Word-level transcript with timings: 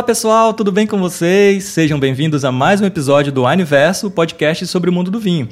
Olá 0.00 0.06
pessoal, 0.06 0.54
tudo 0.54 0.72
bem 0.72 0.86
com 0.86 0.98
vocês? 0.98 1.64
Sejam 1.64 2.00
bem-vindos 2.00 2.42
a 2.42 2.50
mais 2.50 2.80
um 2.80 2.86
episódio 2.86 3.30
do 3.30 3.44
Universo, 3.44 4.10
podcast 4.10 4.66
sobre 4.66 4.88
o 4.88 4.92
mundo 4.94 5.10
do 5.10 5.20
vinho. 5.20 5.46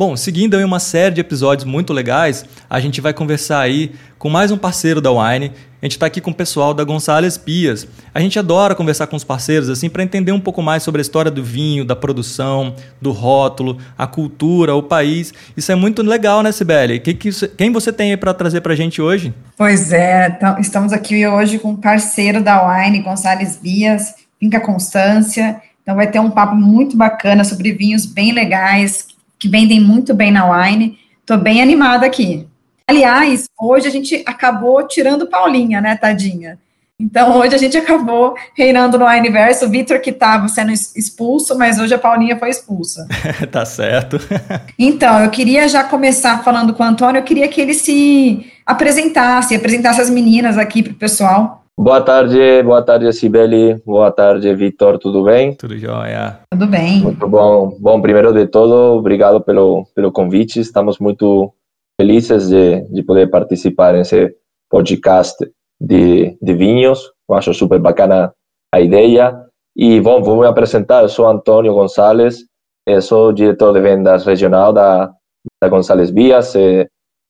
Bom, 0.00 0.16
seguindo 0.16 0.56
aí 0.56 0.64
uma 0.64 0.80
série 0.80 1.16
de 1.16 1.20
episódios 1.20 1.66
muito 1.66 1.92
legais, 1.92 2.46
a 2.70 2.80
gente 2.80 3.02
vai 3.02 3.12
conversar 3.12 3.60
aí 3.60 3.92
com 4.18 4.30
mais 4.30 4.50
um 4.50 4.56
parceiro 4.56 4.98
da 4.98 5.10
Wine. 5.10 5.52
A 5.82 5.84
gente 5.84 5.92
está 5.92 6.06
aqui 6.06 6.22
com 6.22 6.30
o 6.30 6.34
pessoal 6.34 6.72
da 6.72 6.82
Gonçalves 6.84 7.36
Pias. 7.36 7.86
A 8.14 8.18
gente 8.18 8.38
adora 8.38 8.74
conversar 8.74 9.08
com 9.08 9.16
os 9.16 9.24
parceiros 9.24 9.68
assim 9.68 9.90
para 9.90 10.02
entender 10.02 10.32
um 10.32 10.40
pouco 10.40 10.62
mais 10.62 10.82
sobre 10.82 11.00
a 11.00 11.02
história 11.02 11.30
do 11.30 11.44
vinho, 11.44 11.84
da 11.84 11.94
produção, 11.94 12.74
do 12.98 13.12
rótulo, 13.12 13.76
a 13.98 14.06
cultura, 14.06 14.74
o 14.74 14.82
país. 14.82 15.34
Isso 15.54 15.70
é 15.70 15.74
muito 15.74 16.00
legal, 16.00 16.42
né, 16.42 16.50
Sibeli? 16.50 16.98
Que, 16.98 17.12
que, 17.12 17.28
quem 17.48 17.70
você 17.70 17.92
tem 17.92 18.12
aí 18.12 18.16
para 18.16 18.32
trazer 18.32 18.62
para 18.62 18.72
a 18.72 18.76
gente 18.76 19.02
hoje? 19.02 19.34
Pois 19.54 19.92
é, 19.92 20.38
estamos 20.58 20.94
aqui 20.94 21.26
hoje 21.26 21.58
com 21.58 21.72
um 21.72 21.76
parceiro 21.76 22.42
da 22.42 22.66
Wine, 22.66 23.02
Gonçalves 23.02 23.58
Bias, 23.58 24.14
Finca 24.38 24.60
Constância. 24.60 25.60
Então 25.82 25.94
vai 25.94 26.10
ter 26.10 26.20
um 26.20 26.30
papo 26.30 26.56
muito 26.56 26.96
bacana 26.96 27.44
sobre 27.44 27.70
vinhos 27.74 28.06
bem 28.06 28.32
legais, 28.32 29.10
que 29.40 29.48
vendem 29.48 29.80
muito 29.80 30.14
bem 30.14 30.30
na 30.30 30.48
Wine. 30.48 30.98
Estou 31.20 31.38
bem 31.38 31.62
animada 31.62 32.06
aqui. 32.06 32.46
Aliás, 32.86 33.46
hoje 33.60 33.88
a 33.88 33.90
gente 33.90 34.22
acabou 34.26 34.86
tirando 34.86 35.26
Paulinha, 35.26 35.80
né, 35.80 35.96
tadinha? 35.96 36.58
Então, 36.98 37.38
hoje 37.38 37.54
a 37.54 37.58
gente 37.58 37.78
acabou 37.78 38.34
reinando 38.54 38.98
no 38.98 39.06
Universo. 39.06 39.64
O 39.64 39.70
Vitor 39.70 40.00
que 40.00 40.10
estava 40.10 40.46
sendo 40.48 40.70
expulso, 40.70 41.56
mas 41.56 41.78
hoje 41.78 41.94
a 41.94 41.98
Paulinha 41.98 42.38
foi 42.38 42.50
expulsa. 42.50 43.08
tá 43.50 43.64
certo. 43.64 44.18
então, 44.78 45.18
eu 45.20 45.30
queria 45.30 45.66
já 45.66 45.82
começar 45.82 46.44
falando 46.44 46.74
com 46.74 46.82
o 46.82 46.86
Antônio. 46.86 47.20
Eu 47.20 47.24
queria 47.24 47.48
que 47.48 47.58
ele 47.58 47.72
se 47.72 48.44
apresentasse, 48.66 49.54
apresentasse 49.54 50.00
as 50.02 50.10
meninas 50.10 50.58
aqui 50.58 50.82
para 50.82 50.92
o 50.92 50.96
pessoal. 50.96 51.64
Boa 51.82 52.02
tarde, 52.02 52.62
boa 52.62 52.82
tarde, 52.82 53.10
Sibeli. 53.10 53.74
Boa 53.86 54.12
tarde, 54.12 54.54
Vitor. 54.54 54.98
Tudo 54.98 55.24
bem? 55.24 55.54
Tudo 55.54 55.78
jóia. 55.78 56.40
Tudo 56.52 56.66
bem. 56.66 57.00
Muito 57.00 57.26
bom. 57.26 57.74
Bom, 57.80 58.02
primeiro 58.02 58.34
de 58.34 58.46
tudo, 58.46 58.98
obrigado 58.98 59.40
pelo, 59.40 59.86
pelo 59.94 60.12
convite. 60.12 60.60
Estamos 60.60 60.98
muito 60.98 61.50
felizes 61.98 62.50
de, 62.50 62.82
de 62.82 63.02
poder 63.02 63.30
participar 63.30 63.94
nesse 63.94 64.30
podcast 64.68 65.38
de, 65.80 66.36
de 66.42 66.52
vinhos. 66.52 67.00
Eu 67.26 67.34
acho 67.34 67.54
super 67.54 67.78
bacana 67.78 68.30
a 68.70 68.78
ideia. 68.78 69.34
E, 69.74 70.02
bom, 70.02 70.22
vou 70.22 70.40
me 70.40 70.46
apresentar. 70.46 71.00
Eu 71.00 71.08
sou 71.08 71.26
Antônio 71.26 71.72
Gonçalves, 71.72 72.44
eu 72.86 73.00
sou 73.00 73.32
diretor 73.32 73.72
de 73.72 73.80
vendas 73.80 74.26
regional 74.26 74.70
da, 74.70 75.10
da 75.58 75.68
Gonçalves 75.70 76.10
Vias. 76.10 76.54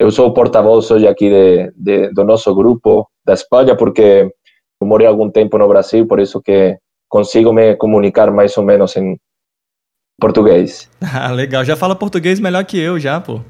Eu 0.00 0.10
sou 0.10 0.28
o 0.28 0.34
porta-voz 0.34 0.90
hoje 0.90 1.06
aqui 1.06 1.28
de, 1.28 1.72
de, 1.76 2.12
do 2.14 2.24
nosso 2.24 2.52
grupo 2.52 3.06
da 3.22 3.34
Espanha, 3.34 3.76
porque 3.76 4.32
eu 4.80 4.86
morei 4.86 5.06
algum 5.06 5.30
tempo 5.30 5.58
no 5.58 5.68
Brasil, 5.68 6.06
por 6.06 6.18
isso 6.18 6.40
que 6.40 6.76
consigo 7.08 7.52
me 7.52 7.76
comunicar 7.76 8.30
mais 8.30 8.56
ou 8.56 8.64
menos 8.64 8.96
em 8.96 9.16
português. 10.20 10.88
Ah, 11.12 11.32
legal. 11.32 11.64
Já 11.64 11.76
fala 11.76 11.96
português 11.96 12.38
melhor 12.38 12.64
que 12.64 12.78
eu, 12.78 12.98
já, 12.98 13.20
pô. 13.20 13.40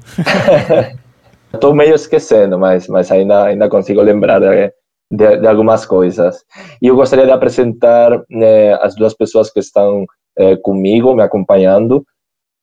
Estou 1.53 1.75
meio 1.75 1.93
esquecendo, 1.93 2.57
mas, 2.57 2.87
mas 2.87 3.11
ainda, 3.11 3.45
ainda 3.45 3.69
consigo 3.69 4.01
lembrar 4.01 4.39
de, 4.39 4.73
de, 5.11 5.37
de 5.37 5.47
algumas 5.47 5.85
coisas. 5.85 6.37
E 6.81 6.87
eu 6.87 6.95
gostaria 6.95 7.25
de 7.25 7.31
apresentar 7.31 8.23
né, 8.29 8.73
as 8.75 8.95
duas 8.95 9.13
pessoas 9.13 9.51
que 9.51 9.59
estão 9.59 10.05
é, 10.37 10.55
comigo, 10.55 11.13
me 11.13 11.21
acompanhando, 11.21 12.05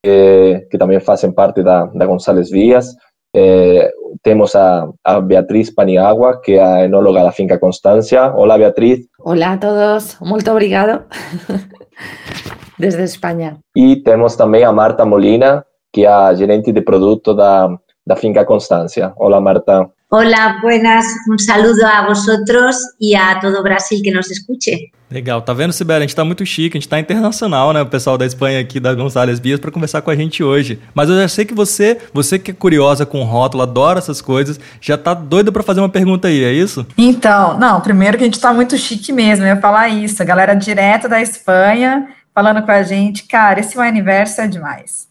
que, 0.03 0.67
que 0.71 0.79
também 0.79 1.01
fazem 1.01 1.31
parte 1.31 1.63
da, 1.63 1.85
da 1.87 2.07
Gonçalves 2.07 2.51
Vias. 2.51 2.87
Eh, 3.33 3.91
tenemos 4.23 4.57
a, 4.57 4.91
a, 5.05 5.21
Beatriz 5.21 5.73
Paniagua, 5.73 6.41
que 6.43 6.57
es 6.57 6.61
a 6.61 6.85
enóloga 6.85 7.23
la 7.23 7.33
finca 7.33 7.61
Constancia. 7.61 8.33
Hola, 8.35 8.57
Beatriz. 8.57 9.09
Hola 9.19 9.53
a 9.53 9.61
todos, 9.61 10.21
muito 10.21 10.53
obrigado 10.53 11.05
desde 12.79 13.05
España. 13.05 13.61
Y 13.75 14.03
tenemos 14.03 14.37
también 14.37 14.67
a 14.67 14.73
Marta 14.73 15.05
Molina, 15.05 15.65
que 15.93 16.03
es 16.03 16.09
a 16.09 16.35
gerente 16.35 16.73
de 16.73 16.83
producto 16.83 17.35
da, 17.35 17.69
da 18.05 18.17
finca 18.17 18.47
Constancia. 18.47 19.13
Hola, 19.17 19.41
Marta. 19.41 19.91
Hola, 20.11 20.59
buenas. 20.63 21.05
Un 21.29 21.39
saludo 21.39 21.85
a 21.85 22.07
vosotros 22.07 22.77
e 22.99 23.15
a 23.15 23.39
todo 23.39 23.63
Brasil 23.63 24.01
que 24.03 24.11
nos 24.11 24.31
escute. 24.31 24.91
Legal, 25.11 25.43
tá 25.43 25.53
vendo, 25.53 25.71
Sibeli? 25.71 25.99
A 25.99 26.01
gente 26.01 26.17
tá 26.17 26.25
muito 26.25 26.47
chique, 26.47 26.79
a 26.79 26.81
gente 26.81 26.89
tá 26.89 26.99
internacional, 26.99 27.75
né? 27.75 27.83
O 27.83 27.87
pessoal 27.87 28.17
da 28.17 28.25
Espanha 28.25 28.59
aqui, 28.59 28.81
da 28.81 28.95
Gonçalves 28.95 29.39
Bias, 29.39 29.61
para 29.61 29.71
conversar 29.71 30.01
com 30.01 30.11
a 30.11 30.17
gente 30.17 30.43
hoje. 30.43 30.81
Mas 30.95 31.11
eu 31.11 31.17
já 31.21 31.29
sei 31.29 31.45
que 31.45 31.53
você, 31.53 31.99
você 32.11 32.39
que 32.39 32.53
é 32.53 32.55
curiosa 32.55 33.05
com 33.05 33.23
rótulo, 33.23 33.63
adora 33.63 33.99
essas 33.99 34.23
coisas, 34.23 34.59
já 34.81 34.97
tá 34.97 35.13
doida 35.13 35.53
para 35.53 35.63
fazer 35.63 35.81
uma 35.81 35.91
pergunta 35.91 36.29
aí, 36.29 36.43
é 36.43 36.53
isso? 36.55 36.87
Então, 36.97 37.59
não, 37.59 37.79
primeiro 37.83 38.17
que 38.17 38.25
a 38.25 38.27
gente 38.27 38.41
tá 38.41 38.51
muito 38.51 38.79
chique 38.79 39.13
mesmo, 39.13 39.45
eu 39.45 39.57
ia 39.57 39.61
falar 39.61 39.91
isso. 39.91 40.23
A 40.23 40.25
galera 40.25 40.55
direto 40.55 41.07
da 41.07 41.21
Espanha 41.21 42.09
falando 42.35 42.63
com 42.63 42.71
a 42.71 42.83
gente, 42.83 43.25
cara, 43.25 43.61
esse 43.61 43.77
universo 43.77 44.41
é 44.41 44.47
demais. 44.47 45.08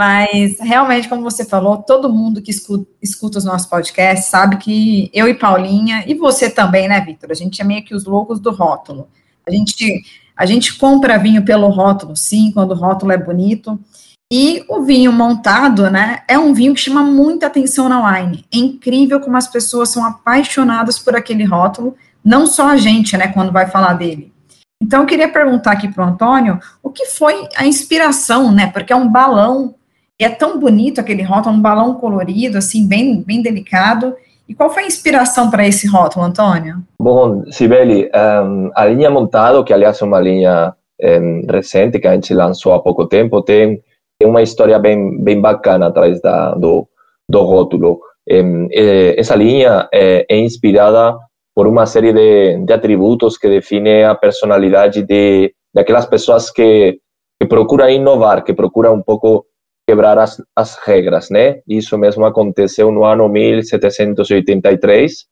Mas, 0.00 0.56
realmente, 0.58 1.10
como 1.10 1.22
você 1.22 1.44
falou, 1.44 1.76
todo 1.76 2.08
mundo 2.08 2.40
que 2.40 2.50
escuta, 2.50 2.90
escuta, 3.02 3.36
os 3.36 3.44
nossos 3.44 3.68
podcasts 3.68 4.30
sabe 4.30 4.56
que 4.56 5.10
eu 5.12 5.28
e 5.28 5.34
Paulinha, 5.34 6.04
e 6.06 6.14
você 6.14 6.48
também, 6.48 6.88
né, 6.88 6.98
Vitor? 7.02 7.30
A 7.30 7.34
gente 7.34 7.60
é 7.60 7.64
meio 7.66 7.84
que 7.84 7.94
os 7.94 8.06
loucos 8.06 8.40
do 8.40 8.50
rótulo. 8.50 9.08
A 9.46 9.50
gente, 9.50 10.02
a 10.34 10.46
gente 10.46 10.78
compra 10.78 11.18
vinho 11.18 11.44
pelo 11.44 11.68
rótulo, 11.68 12.16
sim, 12.16 12.50
quando 12.50 12.70
o 12.70 12.74
rótulo 12.74 13.12
é 13.12 13.18
bonito. 13.18 13.78
E 14.32 14.64
o 14.70 14.80
vinho 14.80 15.12
montado, 15.12 15.90
né, 15.90 16.20
é 16.26 16.38
um 16.38 16.54
vinho 16.54 16.72
que 16.72 16.80
chama 16.80 17.02
muita 17.02 17.48
atenção 17.48 17.86
na 17.86 18.00
wine. 18.02 18.46
É 18.50 18.56
incrível 18.56 19.20
como 19.20 19.36
as 19.36 19.48
pessoas 19.48 19.90
são 19.90 20.02
apaixonadas 20.02 20.98
por 20.98 21.14
aquele 21.14 21.44
rótulo, 21.44 21.94
não 22.24 22.46
só 22.46 22.68
a 22.68 22.78
gente, 22.78 23.18
né, 23.18 23.28
quando 23.28 23.52
vai 23.52 23.66
falar 23.66 23.92
dele. 23.92 24.32
Então, 24.82 25.02
eu 25.02 25.06
queria 25.06 25.30
perguntar 25.30 25.72
aqui 25.72 25.88
para 25.88 26.06
o 26.06 26.08
Antônio 26.08 26.58
o 26.82 26.88
que 26.88 27.04
foi 27.04 27.46
a 27.54 27.66
inspiração, 27.66 28.50
né, 28.50 28.68
porque 28.68 28.94
é 28.94 28.96
um 28.96 29.06
balão 29.06 29.74
é 30.24 30.28
tão 30.28 30.58
bonito 30.58 31.00
aquele 31.00 31.22
rótulo, 31.22 31.56
um 31.56 31.60
balão 31.60 31.94
colorido, 31.94 32.58
assim, 32.58 32.86
bem, 32.86 33.22
bem 33.22 33.42
delicado. 33.42 34.14
E 34.48 34.54
qual 34.54 34.68
foi 34.68 34.82
a 34.82 34.86
inspiração 34.86 35.50
para 35.50 35.66
esse 35.66 35.86
rótulo, 35.86 36.24
Antônio? 36.24 36.82
Bom, 36.98 37.44
Sibeli, 37.50 38.10
um, 38.12 38.70
a 38.74 38.84
linha 38.86 39.08
Montado, 39.08 39.62
que 39.62 39.72
aliás 39.72 40.02
é 40.02 40.04
uma 40.04 40.20
linha 40.20 40.74
um, 41.00 41.46
recente, 41.48 41.98
que 41.98 42.08
a 42.08 42.14
gente 42.14 42.34
lançou 42.34 42.72
há 42.72 42.80
pouco 42.80 43.06
tempo, 43.06 43.42
tem, 43.42 43.80
tem 44.18 44.28
uma 44.28 44.42
história 44.42 44.78
bem, 44.78 45.22
bem 45.22 45.40
bacana 45.40 45.86
atrás 45.86 46.20
da, 46.20 46.54
do, 46.54 46.86
do 47.28 47.42
rótulo. 47.42 48.00
Um, 48.28 48.68
é, 48.72 49.18
essa 49.18 49.34
linha 49.34 49.88
é, 49.92 50.26
é, 50.28 50.38
inspirada 50.38 51.16
por 51.54 51.66
uma 51.66 51.86
série 51.86 52.12
de, 52.12 52.64
de 52.64 52.72
atributos 52.72 53.38
que 53.38 53.48
definem 53.48 54.04
a 54.04 54.14
personalidade 54.14 55.02
de, 55.02 55.54
daquelas 55.72 56.06
pessoas 56.06 56.50
que, 56.50 56.98
que 57.40 57.48
procuram 57.48 57.88
inovar, 57.88 58.44
que 58.44 58.52
procuram 58.52 58.94
um 58.94 59.02
pouco 59.02 59.46
quebrar 59.90 60.16
as, 60.18 60.40
as 60.54 60.76
regras, 60.86 61.30
né? 61.30 61.62
Isso 61.66 61.98
mesmo 61.98 62.24
aconteceu 62.24 62.92
no 62.92 63.04
ano 63.04 63.28
1783, 63.28 65.26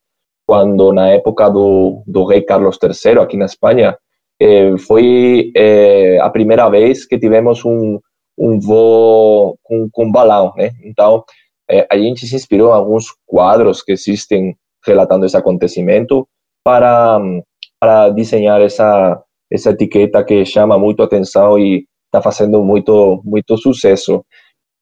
quando 0.44 0.92
na 0.92 1.10
época 1.10 1.48
do, 1.48 2.02
do 2.04 2.24
rei 2.24 2.42
Carlos 2.42 2.76
III 2.82 3.20
aqui 3.20 3.36
na 3.36 3.44
Espanha, 3.44 3.96
eh, 4.40 4.76
foi 4.78 5.52
eh, 5.56 6.18
a 6.20 6.28
primeira 6.28 6.68
vez 6.68 7.06
que 7.06 7.16
tivemos 7.16 7.64
um, 7.64 8.00
um 8.36 8.58
voo 8.58 9.56
com, 9.62 9.88
com 9.92 10.10
balão, 10.10 10.52
né? 10.56 10.72
Então, 10.82 11.22
eh, 11.70 11.86
a 11.88 11.96
gente 11.96 12.26
se 12.26 12.34
inspirou 12.34 12.70
em 12.70 12.74
alguns 12.74 13.14
quadros 13.24 13.80
que 13.80 13.92
existem 13.92 14.56
relatando 14.84 15.24
esse 15.24 15.36
acontecimento 15.36 16.26
para, 16.64 17.20
para 17.78 18.08
desenhar 18.08 18.60
essa, 18.60 19.22
essa 19.52 19.70
etiqueta 19.70 20.24
que 20.24 20.44
chama 20.44 20.76
muito 20.76 21.00
atenção 21.00 21.56
e 21.56 21.84
está 22.06 22.20
fazendo 22.20 22.64
muito, 22.64 23.22
muito 23.24 23.56
sucesso. 23.56 24.24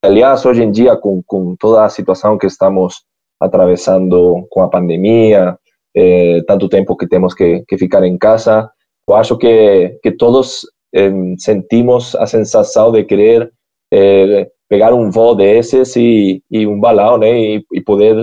Aliás, 0.03 0.45
hoje 0.45 0.63
em 0.63 0.71
dia, 0.71 0.97
com, 0.97 1.23
com 1.27 1.57
toda 1.57 1.85
a 1.85 1.89
situação 1.89 2.39
que 2.39 2.47
estamos 2.47 3.03
atravessando 3.41 4.47
com 4.51 4.63
a 4.63 4.69
pandemia, 4.69 5.59
eh, 5.97 6.43
tanto 6.47 6.69
tempo 6.69 6.97
que 6.97 7.09
temos 7.09 7.35
que, 7.35 7.65
que, 7.67 7.79
ficar 7.79 8.05
em 8.05 8.17
casa, 8.19 8.71
eu 9.09 9.15
acho 9.15 9.37
que, 9.37 9.99
que 10.03 10.13
todos 10.13 10.67
eh, 10.95 11.11
sentimos 11.39 12.15
a 12.17 12.27
sensação 12.27 12.93
de 12.93 13.05
querer 13.05 13.51
eh, 13.93 14.49
pegar 14.69 14.95
um 14.95 15.11
voo 15.11 15.35
desses 15.35 15.97
e, 15.97 16.43
e 16.51 16.67
um 16.67 16.79
balão, 16.79 17.19
né, 17.19 17.31
e, 17.39 17.65
e 17.73 17.81
poder, 17.81 18.17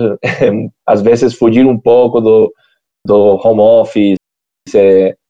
às 0.86 1.02
vezes, 1.02 1.34
fugir 1.34 1.66
um 1.66 1.78
pouco 1.78 2.20
do, 2.20 2.52
do 3.06 3.40
home 3.44 3.60
office, 3.60 4.16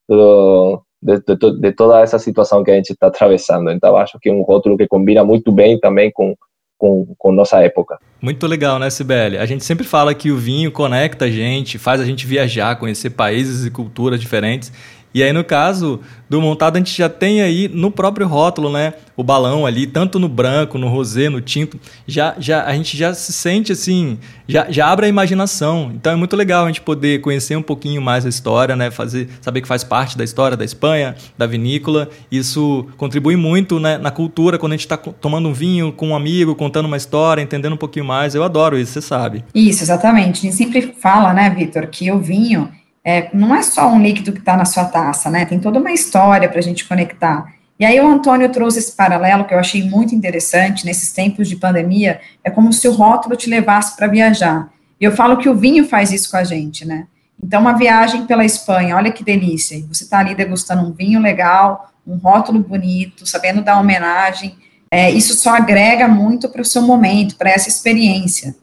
do, 0.09 0.83
de, 1.05 1.21
de, 1.21 1.61
de, 1.61 1.73
toda 1.73 2.01
essa 2.01 2.19
situação 2.19 2.65
que 2.65 2.71
a 2.71 2.75
gente 2.75 2.91
está 2.91 3.09
atravessando. 3.09 3.71
Então, 3.71 3.95
acho 3.97 4.19
que 4.19 4.31
é 4.31 4.33
um 4.33 4.41
rótulo 4.41 4.79
que 4.79 4.89
combina 4.89 5.23
muito 5.23 5.53
bem 5.53 5.79
também 5.79 6.11
com, 6.11 6.35
com, 6.79 7.15
com 7.19 7.31
nossa 7.31 7.63
época. 7.63 7.99
Muito 8.23 8.47
legal, 8.47 8.79
né, 8.79 8.89
Sibeli? 8.89 9.37
A 9.37 9.45
gente 9.45 9.63
sempre 9.65 9.85
fala 9.85 10.15
que 10.15 10.31
o 10.31 10.37
vinho 10.39 10.73
conecta 10.73 11.27
a 11.27 11.31
gente, 11.31 11.77
faz 11.77 12.01
a 12.01 12.07
gente 12.07 12.27
viajar, 12.27 12.77
conhecer 12.77 13.11
países 13.11 13.67
e 13.67 13.71
culturas 13.71 14.19
diferentes. 14.19 14.73
E 15.15 15.23
aí, 15.23 15.33
no 15.33 15.45
caso 15.45 16.01
do 16.29 16.43
montado, 16.43 16.75
a 16.75 16.79
gente 16.81 16.97
já 16.99 17.09
tem 17.09 17.41
aí 17.41 17.69
no 17.69 17.89
próprio 17.89 18.27
rótulo, 18.27 18.69
né? 18.69 18.95
O 19.17 19.23
balão 19.23 19.65
ali, 19.65 19.87
tanto 19.87 20.19
no 20.19 20.29
branco, 20.29 20.77
no 20.77 20.89
rosé, 20.89 21.29
no 21.29 21.41
tinto. 21.41 21.79
Já, 22.05 22.35
já, 22.37 22.65
a 22.65 22.73
gente 22.75 22.97
já 22.97 23.15
se 23.15 23.33
sente 23.33 23.71
assim, 23.71 24.19
já, 24.49 24.67
já 24.69 24.89
abre 24.89 25.07
a 25.07 25.09
imaginação. 25.09 25.93
Então 25.95 26.13
é 26.13 26.17
muito 26.17 26.35
legal 26.35 26.65
a 26.65 26.67
gente 26.67 26.81
poder 26.81 27.21
conhecer 27.21 27.55
um 27.55 27.63
pouquinho 27.63 28.03
mais 28.03 28.27
a 28.27 28.29
história, 28.29 28.75
né? 28.75 28.91
Fazer, 28.91 29.29
saber 29.41 29.61
que 29.61 29.69
faz 29.69 29.85
parte 29.85 30.19
da 30.19 30.25
história 30.25 30.57
da 30.57 30.65
Espanha, 30.65 31.15
da 31.39 31.47
vinícola. 31.47 32.09
Isso 32.29 32.85
contribui 32.97 33.37
muito 33.37 33.79
né, 33.79 33.97
na 33.97 34.11
cultura, 34.11 34.59
quando 34.59 34.73
a 34.73 34.77
gente 34.77 34.87
está 34.87 34.97
tomando 34.97 35.49
um 35.49 35.53
vinho 35.53 35.93
com 35.93 36.09
um 36.09 36.17
amigo, 36.17 36.57
contando 36.57 36.87
uma 36.87 36.97
história, 36.97 37.41
entendendo 37.41 37.75
um 37.75 37.79
pouquinho 37.79 38.05
mais. 38.05 38.35
Eu 38.35 38.43
adoro 38.43 38.77
isso, 38.77 38.95
você 38.95 39.01
sabe. 39.01 39.45
Isso, 39.55 39.85
exatamente. 39.85 40.39
A 40.39 40.51
gente 40.51 40.57
sempre 40.57 40.93
fala, 41.01 41.33
né, 41.33 41.51
Vitor, 41.51 41.87
que 41.87 42.11
o 42.11 42.19
vinho 42.19 42.69
é, 43.05 43.29
não 43.35 43.55
é 43.55 43.63
só 43.63 43.87
um 43.89 44.01
líquido 44.01 44.33
que 44.33 44.39
está 44.39 44.57
na 44.57 44.65
sua 44.65 44.87
taça, 44.87 45.31
né? 45.31 45.45
Tem 45.45 45.61
toda 45.61 45.79
uma 45.79 45.93
história 45.93 46.49
para 46.49 46.59
a 46.59 46.63
gente 46.63 46.89
conectar. 46.89 47.53
E 47.79 47.85
aí 47.85 48.01
o 48.01 48.09
Antônio 48.09 48.49
trouxe 48.51 48.79
esse 48.79 48.93
paralelo 48.93 49.45
que 49.45 49.53
eu 49.53 49.59
achei 49.59 49.83
muito 49.83 50.15
interessante 50.15 50.87
nesses 50.87 51.13
tempos 51.13 51.49
de 51.49 51.57
pandemia, 51.57 52.21
é 52.43 52.51
como 52.51 52.73
se 52.73 52.89
o 52.89 52.93
rótulo 52.93 53.37
te 53.37 53.51
levasse 53.51 53.97
para 53.97 54.07
viajar. 54.07 54.73
E 55.01 55.05
eu 55.05 55.13
falo 55.13 55.37
que 55.37 55.49
o 55.49 55.55
vinho 55.55 55.87
faz 55.87 56.13
isso 56.13 56.31
com 56.31 56.37
a 56.37 56.45
gente, 56.45 56.87
né? 56.87 57.07
Então, 57.43 57.61
uma 57.61 57.77
viagem 57.77 58.27
pela 58.27 58.45
Espanha, 58.45 58.97
olha 58.97 59.13
que 59.13 59.25
delícia. 59.25 59.85
Você 59.89 60.05
está 60.05 60.21
ali 60.21 60.35
degustando 60.35 60.83
um 60.83 60.93
vinho 60.93 61.21
legal, 61.21 61.93
um 62.07 62.17
rótulo 62.17 62.61
bonito, 62.61 63.27
sabendo 63.27 63.61
dar 63.61 63.79
homenagem. 63.79 64.57
É, 64.91 65.11
isso 65.11 65.35
só 65.35 65.57
agrega 65.57 66.07
muito 66.07 66.49
para 66.49 66.63
o 66.63 66.65
seu 66.65 66.81
momento, 66.81 67.37
para 67.37 67.51
essa 67.51 67.69
experiência. 67.69 68.55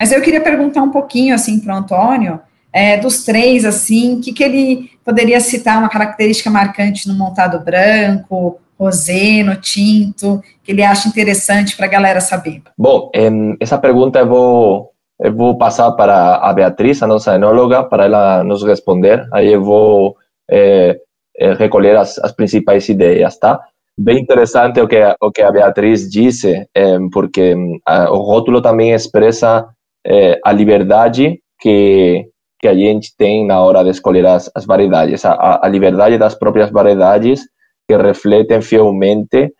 Mas 0.00 0.12
eu 0.12 0.22
queria 0.22 0.40
perguntar 0.40 0.82
um 0.82 0.90
pouquinho, 0.90 1.34
assim, 1.34 1.58
para 1.58 1.74
o 1.74 1.78
Antônio, 1.78 2.40
é, 2.74 2.96
dos 2.96 3.24
três, 3.24 3.64
assim, 3.64 4.16
o 4.16 4.20
que, 4.20 4.32
que 4.32 4.42
ele 4.42 4.90
poderia 5.04 5.38
citar 5.38 5.78
uma 5.78 5.88
característica 5.88 6.50
marcante 6.50 7.06
no 7.06 7.14
montado 7.14 7.64
branco, 7.64 8.58
rosé, 8.76 9.44
no 9.44 9.54
tinto, 9.54 10.42
que 10.64 10.72
ele 10.72 10.82
acha 10.82 11.08
interessante 11.08 11.76
para 11.76 11.86
a 11.86 11.88
galera 11.88 12.20
saber? 12.20 12.62
Bom, 12.76 13.12
essa 13.60 13.78
pergunta 13.78 14.18
eu 14.18 14.26
vou, 14.26 14.90
eu 15.20 15.32
vou 15.32 15.56
passar 15.56 15.92
para 15.92 16.34
a 16.36 16.52
Beatriz, 16.52 17.00
a 17.00 17.06
nossa 17.06 17.36
enóloga, 17.36 17.84
para 17.84 18.06
ela 18.06 18.42
nos 18.42 18.64
responder. 18.64 19.24
Aí 19.32 19.52
eu 19.52 19.62
vou 19.62 20.16
é, 20.50 20.98
é, 21.38 21.52
recolher 21.52 21.96
as, 21.96 22.18
as, 22.18 22.32
principais 22.32 22.88
ideias, 22.88 23.38
tá? 23.38 23.60
Bem 23.96 24.18
interessante 24.18 24.80
o 24.80 24.88
que, 24.88 25.00
o 25.20 25.30
que 25.30 25.42
a 25.42 25.52
Beatriz 25.52 26.10
disse, 26.10 26.66
é, 26.74 26.98
porque 27.12 27.54
a, 27.86 28.10
o 28.10 28.18
rótulo 28.18 28.60
também 28.60 28.90
expressa 28.90 29.64
é, 30.04 30.40
a 30.44 30.50
liberdade 30.50 31.38
que 31.60 32.33
que 32.64 32.68
a 32.68 32.74
gente 32.74 33.14
tem 33.14 33.46
na 33.46 33.60
hora 33.60 33.84
de 33.84 33.90
escolher 33.90 34.24
as, 34.24 34.50
as 34.54 34.64
variedades, 34.64 35.22
a, 35.26 35.60
a 35.62 35.68
liberdade 35.68 36.16
das 36.16 36.34
próprias 36.34 36.70
variedades 36.70 37.42
que 37.86 37.94
refletem 37.94 38.62
fielmente 38.62 39.52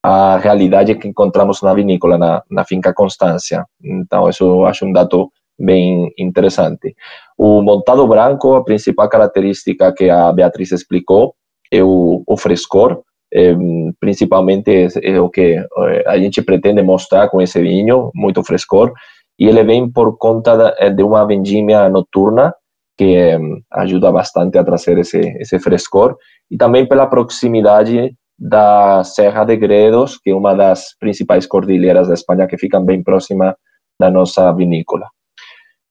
a 0.00 0.36
realidade 0.36 0.94
que 0.94 1.08
encontramos 1.08 1.60
na 1.60 1.74
vinícola, 1.74 2.16
na, 2.16 2.44
na 2.48 2.64
finca 2.64 2.94
Constância. 2.94 3.66
Então, 3.82 4.28
isso 4.28 4.44
eu 4.44 4.64
acho 4.64 4.86
um 4.86 4.92
dado 4.92 5.28
bem 5.58 6.12
interessante. 6.16 6.94
O 7.36 7.60
montado 7.62 8.06
branco, 8.06 8.54
a 8.54 8.62
principal 8.62 9.08
característica 9.08 9.92
que 9.92 10.08
a 10.08 10.32
Beatriz 10.32 10.70
explicou 10.70 11.34
é 11.72 11.82
o, 11.82 12.22
o 12.24 12.36
frescor, 12.36 13.02
é, 13.34 13.56
principalmente 13.98 14.86
é 15.02 15.20
o 15.20 15.28
que 15.28 15.56
eh, 15.56 16.04
a 16.06 16.16
gente 16.16 16.40
pretende 16.42 16.80
mostrar 16.80 17.28
com 17.28 17.42
esse 17.42 17.60
vinho, 17.60 18.12
muito 18.14 18.40
frescor, 18.44 18.92
e 19.38 19.46
ele 19.46 19.62
vem 19.64 19.90
por 19.90 20.16
conta 20.18 20.74
eh, 20.78 20.90
de 20.90 21.02
uma 21.02 21.26
vendimia 21.26 21.88
noturna 21.88 22.54
que 22.96 23.38
ajuda 23.70 24.10
bastante 24.10 24.56
a 24.56 24.64
trazer 24.64 24.98
esse, 24.98 25.20
esse 25.38 25.58
frescor 25.58 26.16
e 26.50 26.56
também 26.56 26.88
pela 26.88 27.06
proximidade 27.06 28.14
da 28.38 29.04
Serra 29.04 29.44
de 29.44 29.56
Gredos, 29.56 30.18
que 30.18 30.30
é 30.30 30.34
uma 30.34 30.54
das 30.54 30.96
principais 30.98 31.46
cordilheiras 31.46 32.08
da 32.08 32.14
Espanha 32.14 32.46
que 32.46 32.56
ficam 32.56 32.84
bem 32.84 33.02
próxima 33.02 33.54
da 33.98 34.10
nossa 34.10 34.52
vinícola. 34.52 35.08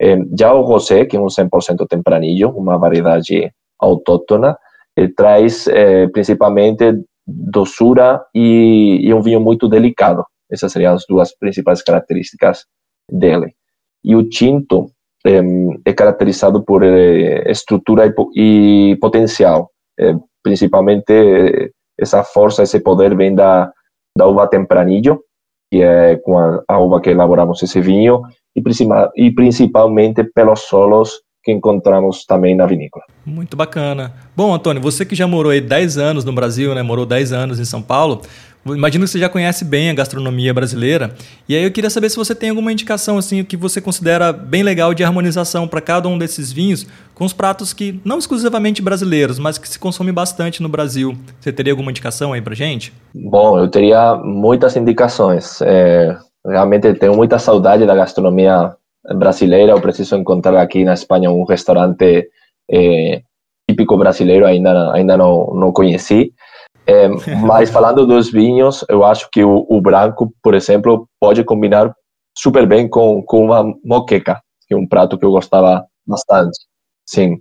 Eh, 0.02 0.18
já 0.38 0.54
o 0.54 0.62
rosé, 0.62 1.06
que 1.06 1.16
é 1.16 1.20
um 1.20 1.28
100% 1.28 1.88
tempranillo, 1.88 2.52
uma 2.58 2.78
variedade 2.78 3.52
autóctona, 3.80 4.58
ele 4.96 5.14
traz 5.14 5.68
eh, 5.68 6.08
principalmente 6.08 7.04
doçura 7.26 8.22
e, 8.34 9.00
e 9.04 9.14
um 9.14 9.22
vinho 9.22 9.42
muito 9.42 9.68
delicado. 9.68 10.24
Essas 10.52 10.72
seriam 10.72 10.94
as 10.94 11.06
duas 11.08 11.36
principais 11.38 11.82
características 11.82 12.66
dele. 13.12 13.54
E 14.04 14.16
o 14.16 14.28
tinto 14.28 14.90
é, 15.26 15.42
é 15.86 15.94
caracterizado 15.94 16.64
por 16.64 16.84
é, 16.84 17.50
estrutura 17.52 18.06
e, 18.36 18.92
e 18.92 18.96
potencial. 18.98 19.72
É, 20.00 20.16
principalmente 20.44 21.72
essa 22.00 22.24
força, 22.24 22.64
esse 22.64 22.80
poder 22.80 23.16
vem 23.16 23.34
da, 23.34 23.72
da 24.18 24.28
uva 24.28 24.48
tempranillo, 24.48 25.22
que 25.72 25.82
é 25.82 26.18
com 26.18 26.38
a, 26.38 26.64
a 26.68 26.80
uva 26.80 27.02
que 27.02 27.10
elaboramos 27.10 27.64
esse 27.64 27.82
vinho, 27.82 28.22
e 28.56 29.32
principalmente 29.32 30.24
pelos 30.24 30.62
solos 30.62 31.22
que 31.46 31.52
encontramos 31.52 32.26
também 32.26 32.56
na 32.56 32.66
vinícola. 32.66 33.06
Muito 33.24 33.56
bacana. 33.56 34.12
Bom, 34.36 34.52
Antônio, 34.52 34.82
você 34.82 35.06
que 35.06 35.14
já 35.14 35.28
morou 35.28 35.52
aí 35.52 35.62
10 35.62 36.00
anos 36.00 36.26
no 36.26 36.34
Brasil, 36.34 36.74
né? 36.74 36.82
Morou 36.82 37.06
10 37.06 37.32
anos 37.32 37.60
em 37.60 37.66
São 37.66 37.84
Paulo, 37.84 38.22
Imagino 38.68 39.06
que 39.06 39.12
você 39.12 39.20
já 39.20 39.30
conhece 39.30 39.64
bem 39.64 39.92
a 39.92 39.94
gastronomia 39.94 40.52
brasileira. 40.52 41.14
E 41.48 41.56
aí 41.56 41.64
eu 41.64 41.72
queria 41.72 41.90
saber 41.90 42.10
se 42.10 42.16
você 42.16 42.34
tem 42.34 42.50
alguma 42.50 42.72
indicação 42.72 43.16
assim 43.16 43.44
que 43.44 43.56
você 43.56 43.80
considera 43.80 44.34
bem 44.34 44.64
legal 44.64 44.92
de 44.92 45.04
harmonização 45.04 45.68
para 45.68 45.80
cada 45.80 46.10
um 46.10 46.18
desses 46.18 46.52
vinhos 46.52 46.88
com 47.14 47.26
os 47.26 47.32
pratos 47.32 47.74
que 47.74 48.02
não 48.04 48.18
exclusivamente 48.18 48.82
brasileiros, 48.82 49.38
mas 49.38 49.60
que 49.60 49.70
se 49.70 49.78
consome 49.78 50.12
bastante 50.12 50.64
no 50.64 50.70
Brasil. 50.70 51.16
Você 51.40 51.54
teria 51.54 51.74
alguma 51.74 51.92
indicação 51.92 52.34
aí 52.34 52.42
para 52.42 52.56
gente? 52.56 52.92
Bom, 53.14 53.60
eu 53.60 53.68
teria 53.68 54.16
muitas 54.16 54.76
indicações. 54.76 55.62
É, 55.62 56.18
realmente 56.44 56.92
tenho 56.96 57.16
muita 57.16 57.38
saudade 57.38 57.86
da 57.86 57.94
gastronomia 57.94 58.74
brasileira. 59.14 59.74
Eu 59.74 59.82
preciso 59.82 60.16
encontrar 60.16 60.60
aqui 60.62 60.84
na 60.84 60.94
Espanha 60.94 61.32
um 61.32 61.44
restaurante 61.44 62.30
é, 62.70 63.22
típico 63.70 63.98
brasileiro. 63.98 64.46
Ainda 64.46 64.94
ainda 64.94 65.18
não 65.18 65.54
não 65.54 65.72
conheci. 65.72 66.34
É, 66.88 67.08
mas 67.44 67.70
falando 67.70 68.06
dos 68.06 68.32
vinhos, 68.32 68.86
eu 68.90 69.04
acho 69.04 69.30
que 69.32 69.44
o, 69.44 69.66
o, 69.70 69.82
branco, 69.82 70.34
por 70.42 70.54
exemplo, 70.54 71.08
pode 71.20 71.44
combinar 71.44 71.94
super 72.38 72.68
bem 72.68 72.88
com, 72.88 73.24
com 73.24 73.46
uma 73.46 73.64
moqueca, 73.84 74.40
que 74.68 74.74
é 74.74 74.78
um 74.78 74.88
prato 74.88 75.18
que 75.18 75.26
eu 75.26 75.32
gostava 75.32 75.86
bastante. 76.06 76.58
Sim. 77.06 77.40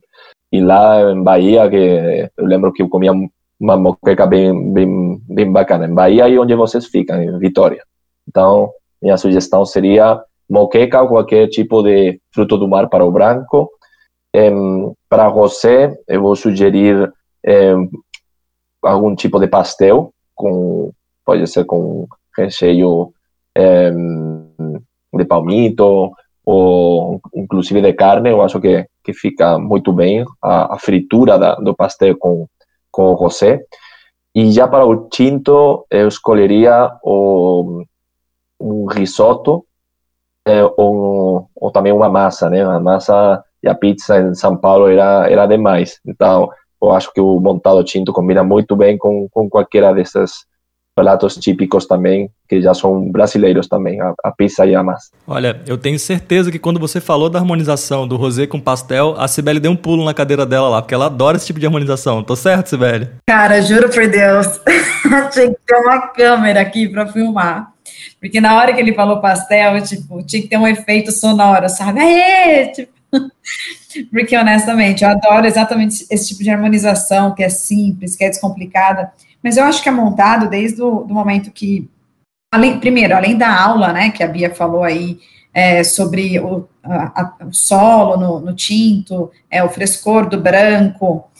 E 0.52 0.61
lá 0.61 1.12
em 1.12 1.22
Bahia, 1.22 1.68
que 1.68 2.30
eu 2.37 2.47
lembro 2.47 2.73
que 2.73 2.83
eu 2.83 2.88
comia 2.88 3.12
uma 3.59 3.76
moqueca 3.76 4.26
bem, 4.26 4.73
bem, 4.73 5.21
bem 5.28 5.50
bacana. 5.50 5.87
Em 5.87 5.94
Bahia 5.94 6.28
e 6.28 6.38
onde 6.38 6.54
vocês 6.54 6.87
ficam, 6.87 7.21
em 7.21 7.38
Vitória. 7.38 7.83
Então, 8.28 8.71
minha 9.02 9.16
sugestão 9.16 9.64
seria 9.66 10.23
moqueca 10.49 11.03
ou 11.03 11.09
qualquer 11.09 11.49
tipo 11.49 11.83
de 11.83 12.21
fruto 12.33 12.57
do 12.57 12.69
mar 12.69 12.89
para 12.89 13.05
o 13.05 13.13
branco. 13.13 13.71
para 15.09 15.29
você, 15.29 15.97
eu 16.09 16.23
vou 16.23 16.37
sugerir 16.37 17.13
algum 18.83 19.15
tipo 19.15 19.39
de 19.39 19.47
pastel, 19.47 20.13
com, 20.35 20.93
pode 21.25 21.47
ser 21.47 21.65
com 21.65 22.07
recheio 22.37 23.13
é, 23.57 23.91
de 23.91 25.25
palmito 25.25 26.11
ou 26.45 27.21
inclusive 27.35 27.81
de 27.81 27.93
carne, 27.95 28.31
eu 28.31 28.43
acho 28.43 28.61
que, 28.61 28.87
que 29.03 29.15
fica 29.15 29.59
muito 29.59 29.93
bem 29.93 30.25
a, 30.43 30.75
a 30.75 30.79
fritura 30.79 31.39
da, 31.39 31.55
do 31.55 31.75
pastel 31.75 32.17
com, 32.19 32.47
com 32.91 33.15
o. 33.15 33.65
E 34.35 34.51
já 34.53 34.69
para 34.69 34.85
o 34.85 35.09
tinto, 35.09 35.87
eu 35.91 36.09
escolheria 36.09 36.91
o, 37.03 37.85
um 38.61 38.87
risoto 38.87 39.65
é, 40.47 40.63
ou, 40.77 41.49
ou 41.55 41.71
também 41.71 41.93
uma 41.93 42.09
massa, 42.09 42.51
né? 42.51 42.63
A 42.63 42.79
massa 42.79 43.43
e 43.63 43.69
a 43.69 43.75
pizza 43.75 44.19
em 44.21 44.35
São 44.35 44.57
Paulo 44.57 44.89
era, 44.89 45.31
era 45.31 45.47
demais. 45.47 45.99
Então, 46.07 46.51
eu 46.83 46.91
acho 46.93 47.13
que 47.13 47.21
o 47.21 47.41
montado 47.41 47.83
tinto 47.83 48.13
combina 48.13 48.45
muito 48.45 48.77
bem 48.77 48.99
com, 48.99 49.29
com 49.31 49.49
qualquer 49.49 49.95
desses 49.95 50.45
pratos 50.95 51.37
típicos 51.37 51.87
também, 51.87 52.31
que 52.49 52.63
já 52.63 52.73
são 52.73 53.11
brasileiros 53.11 53.67
também, 53.67 54.01
a, 54.01 54.15
a 54.23 54.31
pizza 54.31 54.65
e 54.65 54.75
a 54.75 54.83
massa. 54.83 55.11
Olha, 55.27 55.61
eu 55.67 55.77
tenho 55.77 55.99
certeza 55.99 56.51
que 56.51 56.59
quando 56.59 56.79
você 56.79 57.01
falou 57.01 57.29
da 57.29 57.39
harmonização 57.39 58.07
do 58.07 58.17
rosé 58.17 58.47
com 58.47 58.61
pastel, 58.61 59.15
a 59.19 59.27
Sibeli 59.27 59.59
deu 59.59 59.73
um 59.73 59.77
pulo 59.77 60.05
na 60.05 60.15
cadeira 60.15 60.47
dela 60.47 60.69
lá, 60.69 60.83
porque 60.83 60.95
ela 60.95 61.07
adora 61.07 61.37
esse 61.37 61.47
tipo 61.47 61.59
de 61.59 61.67
harmonização. 61.67 62.23
Tô 62.23 62.37
certo, 62.37 62.69
Sibeli? 62.69 63.09
Cara, 63.27 63.61
juro 63.61 63.91
por 63.91 64.07
Deus, 64.07 64.47
tinha 65.33 65.49
que 65.49 65.59
ter 65.67 65.77
uma 65.77 66.09
câmera 66.09 66.61
aqui 66.61 66.89
para 66.89 67.07
filmar. 67.07 67.73
Porque 68.21 68.41
na 68.41 68.57
hora 68.57 68.73
que 68.73 68.81
ele 68.81 68.95
falou 68.95 69.21
pastel, 69.21 69.83
tipo, 69.83 70.25
tinha 70.25 70.43
que 70.43 70.49
ter 70.49 70.57
um 70.57 70.67
efeito 70.67 71.13
sonoro, 71.13 71.69
sabe? 71.69 72.01
Aê! 72.01 72.69
Tipo, 72.69 72.93
porque, 74.11 74.37
honestamente, 74.37 75.05
eu 75.05 75.11
adoro 75.11 75.47
exatamente 75.47 76.07
esse 76.11 76.29
tipo 76.29 76.43
de 76.43 76.51
harmonização, 76.51 77.35
que 77.35 77.43
é 77.43 77.49
simples, 77.49 78.17
que 78.17 78.25
é 78.25 78.31
descomplicada, 78.31 79.13
mas 79.45 79.59
eu 79.59 79.65
acho 79.65 79.83
que 79.83 79.91
é 79.91 79.93
montado 79.93 80.49
desde 80.49 80.81
o 80.81 81.05
momento 81.07 81.51
que, 81.51 81.87
além, 82.51 82.81
primeiro, 82.81 83.15
além 83.15 83.37
da 83.37 83.55
aula, 83.55 83.93
né, 83.93 84.11
que 84.11 84.23
a 84.23 84.27
Bia 84.27 84.55
falou 84.55 84.83
aí, 84.83 85.21
é, 85.53 85.85
sobre 85.85 86.41
o, 86.41 86.67
a, 86.83 87.21
a, 87.21 87.47
o 87.47 87.53
solo 87.53 88.17
no, 88.17 88.41
no, 88.41 88.55
tinto, 88.55 89.31
é, 89.51 89.63
o 89.63 89.69
frescor 89.69 90.29
do 90.29 90.41
branco, 90.41 91.31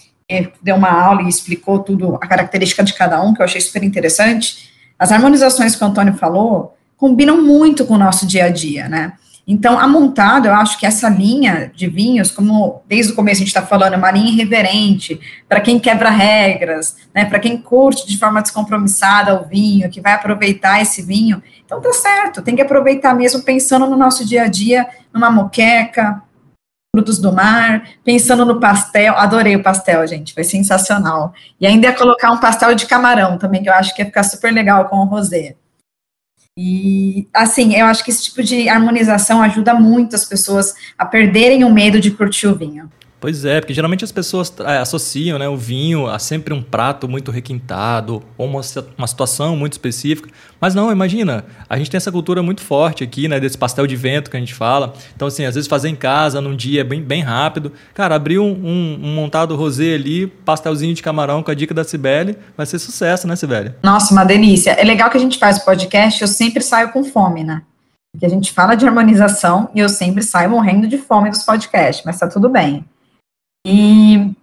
deu 0.63 0.77
uma 0.77 0.91
aula 0.91 1.23
e 1.23 1.29
explicou 1.29 1.79
tudo, 1.79 2.17
a 2.17 2.27
característica 2.27 2.85
de 2.85 2.93
cada 2.93 3.23
um, 3.23 3.33
que 3.33 3.41
eu 3.41 3.45
achei 3.45 3.61
super 3.61 3.83
interessante. 3.83 4.71
As 4.99 5.11
harmonizações 5.11 5.75
que 5.75 5.83
o 5.83 5.87
Antônio 5.87 6.15
falou 6.15 6.77
combinam 6.99 7.43
muito 7.43 7.87
com 7.87 7.95
o 7.95 7.99
nosso 7.99 8.27
dia 8.27 8.45
a 8.45 8.51
dia, 8.51 8.87
né? 8.87 9.15
Então, 9.47 9.79
a 9.79 9.87
Montado, 9.87 10.47
eu 10.47 10.55
acho 10.55 10.79
que 10.79 10.87
essa 10.87 11.09
linha 11.09 11.71
de 11.75 11.87
vinhos, 11.87 12.31
como 12.31 12.83
desde 12.89 13.13
o 13.13 13.15
começo 13.15 13.39
a 13.39 13.45
gente 13.45 13.49
está 13.49 13.63
falando, 13.63 13.93
é 13.93 13.97
uma 13.97 14.11
linha 14.11 14.31
irreverente, 14.31 15.21
para 15.47 15.61
quem 15.61 15.79
quebra 15.79 16.09
regras, 16.09 16.97
né, 17.15 17.27
para 17.27 17.39
quem 17.39 17.59
curte 17.59 18.07
de 18.07 18.17
forma 18.17 18.41
descompromissada 18.41 19.35
o 19.35 19.45
vinho, 19.45 19.91
que 19.91 20.01
vai 20.01 20.15
aproveitar 20.15 20.81
esse 20.81 21.03
vinho, 21.03 21.43
então 21.65 21.81
tá 21.81 21.93
certo, 21.93 22.41
tem 22.41 22.57
que 22.57 22.63
aproveitar 22.63 23.15
mesmo 23.15 23.43
pensando 23.43 23.87
no 23.87 23.97
nosso 23.97 24.25
dia 24.25 24.45
a 24.45 24.49
dia, 24.49 24.87
numa 25.13 25.31
moqueca, 25.31 26.23
frutos 26.95 27.19
do 27.19 27.33
mar, 27.33 27.89
pensando 28.05 28.47
no 28.47 28.61
pastel, 28.61 29.15
adorei 29.19 29.57
o 29.57 29.63
pastel, 29.63 30.07
gente, 30.07 30.33
foi 30.33 30.45
sensacional. 30.45 31.35
E 31.61 31.67
ainda 31.67 31.89
ia 31.89 31.93
colocar 31.93 32.31
um 32.31 32.39
pastel 32.39 32.73
de 32.75 32.87
camarão 32.87 33.37
também, 33.37 33.63
que 33.63 33.69
eu 33.69 33.75
acho 33.75 33.93
que 33.95 34.01
ia 34.01 34.07
ficar 34.07 34.23
super 34.23 34.53
legal 34.53 34.89
com 34.89 34.99
o 34.99 35.05
rosé. 35.05 35.57
E, 36.57 37.27
assim, 37.35 37.75
eu 37.75 37.87
acho 37.87 38.05
que 38.05 38.13
esse 38.13 38.25
tipo 38.25 38.41
de 38.41 38.69
harmonização 38.69 39.43
ajuda 39.43 39.75
muito 39.75 40.15
as 40.15 40.25
pessoas 40.25 40.73
a 40.97 41.05
perderem 41.05 41.65
o 41.65 41.73
medo 41.73 42.01
de 42.01 42.13
curtir 42.13 42.47
o 42.47 42.55
vinho. 42.55 42.89
Pois 43.25 43.43
é, 43.47 43.59
porque 43.59 43.73
geralmente 43.73 44.05
as 44.05 44.13
pessoas 44.13 44.53
é, 44.67 44.77
associam 44.77 45.39
né, 45.39 45.49
o 45.49 45.57
vinho 45.57 46.07
a 46.07 46.19
sempre 46.19 46.53
um 46.53 46.63
prato 46.63 47.09
muito 47.09 47.31
requintado 47.31 48.23
ou 48.37 48.47
uma, 48.47 48.61
uma 48.99 49.07
situação 49.07 49.57
muito 49.57 49.73
específica. 49.73 50.29
Mas 50.61 50.75
não, 50.75 50.93
imagina, 50.93 51.43
a 51.67 51.79
gente 51.79 51.91
tem 51.91 51.97
essa 51.97 52.13
cultura 52.13 52.43
muito 52.43 52.61
forte 52.61 53.03
aqui, 53.03 53.27
né, 53.27 53.41
desse 53.41 53.57
pastel 53.57 53.87
de 53.87 53.97
vento 53.97 54.31
que 54.31 54.37
a 54.37 54.41
gente 54.41 54.53
fala. 54.53 54.93
Então, 55.17 55.27
assim, 55.27 55.47
às 55.47 55.55
vezes 55.55 55.67
fazer 55.67 55.89
em 55.89 55.97
casa, 55.97 56.39
num 56.39 56.55
dia 56.55 56.85
bem, 56.85 57.01
bem 57.01 57.23
rápido. 57.23 57.73
Cara, 57.95 58.15
abrir 58.15 58.39
um, 58.39 58.45
um, 58.45 59.01
um 59.03 59.15
montado 59.15 59.57
rosé 59.57 59.95
ali, 59.95 60.27
pastelzinho 60.27 60.93
de 60.93 61.03
camarão 61.03 61.43
com 61.43 61.51
a 61.51 61.55
dica 61.55 61.73
da 61.73 61.83
Cibele, 61.83 62.37
vai 62.55 62.67
ser 62.67 62.79
sucesso, 62.79 63.27
né, 63.27 63.35
Cibele? 63.37 63.73
Nossa, 63.83 64.13
uma 64.13 64.25
delícia. 64.25 64.73
É 64.73 64.85
legal 64.85 65.09
que 65.09 65.17
a 65.17 65.21
gente 65.21 65.39
faz 65.39 65.57
o 65.57 65.65
podcast, 65.65 66.21
eu 66.21 66.29
sempre 66.29 66.63
saio 66.63 66.91
com 66.91 67.03
fome, 67.03 67.43
né? 67.43 67.63
Porque 68.13 68.27
a 68.27 68.29
gente 68.29 68.53
fala 68.53 68.75
de 68.75 68.87
harmonização 68.87 69.71
e 69.75 69.81
eu 69.81 69.89
sempre 69.89 70.23
saio 70.23 70.51
morrendo 70.51 70.87
de 70.87 70.99
fome 70.99 71.31
dos 71.31 71.43
podcasts, 71.43 72.05
mas 72.05 72.19
tá 72.19 72.29
tudo 72.29 72.51
bem. 72.51 72.85
E 73.67 74.17
o 74.19 74.35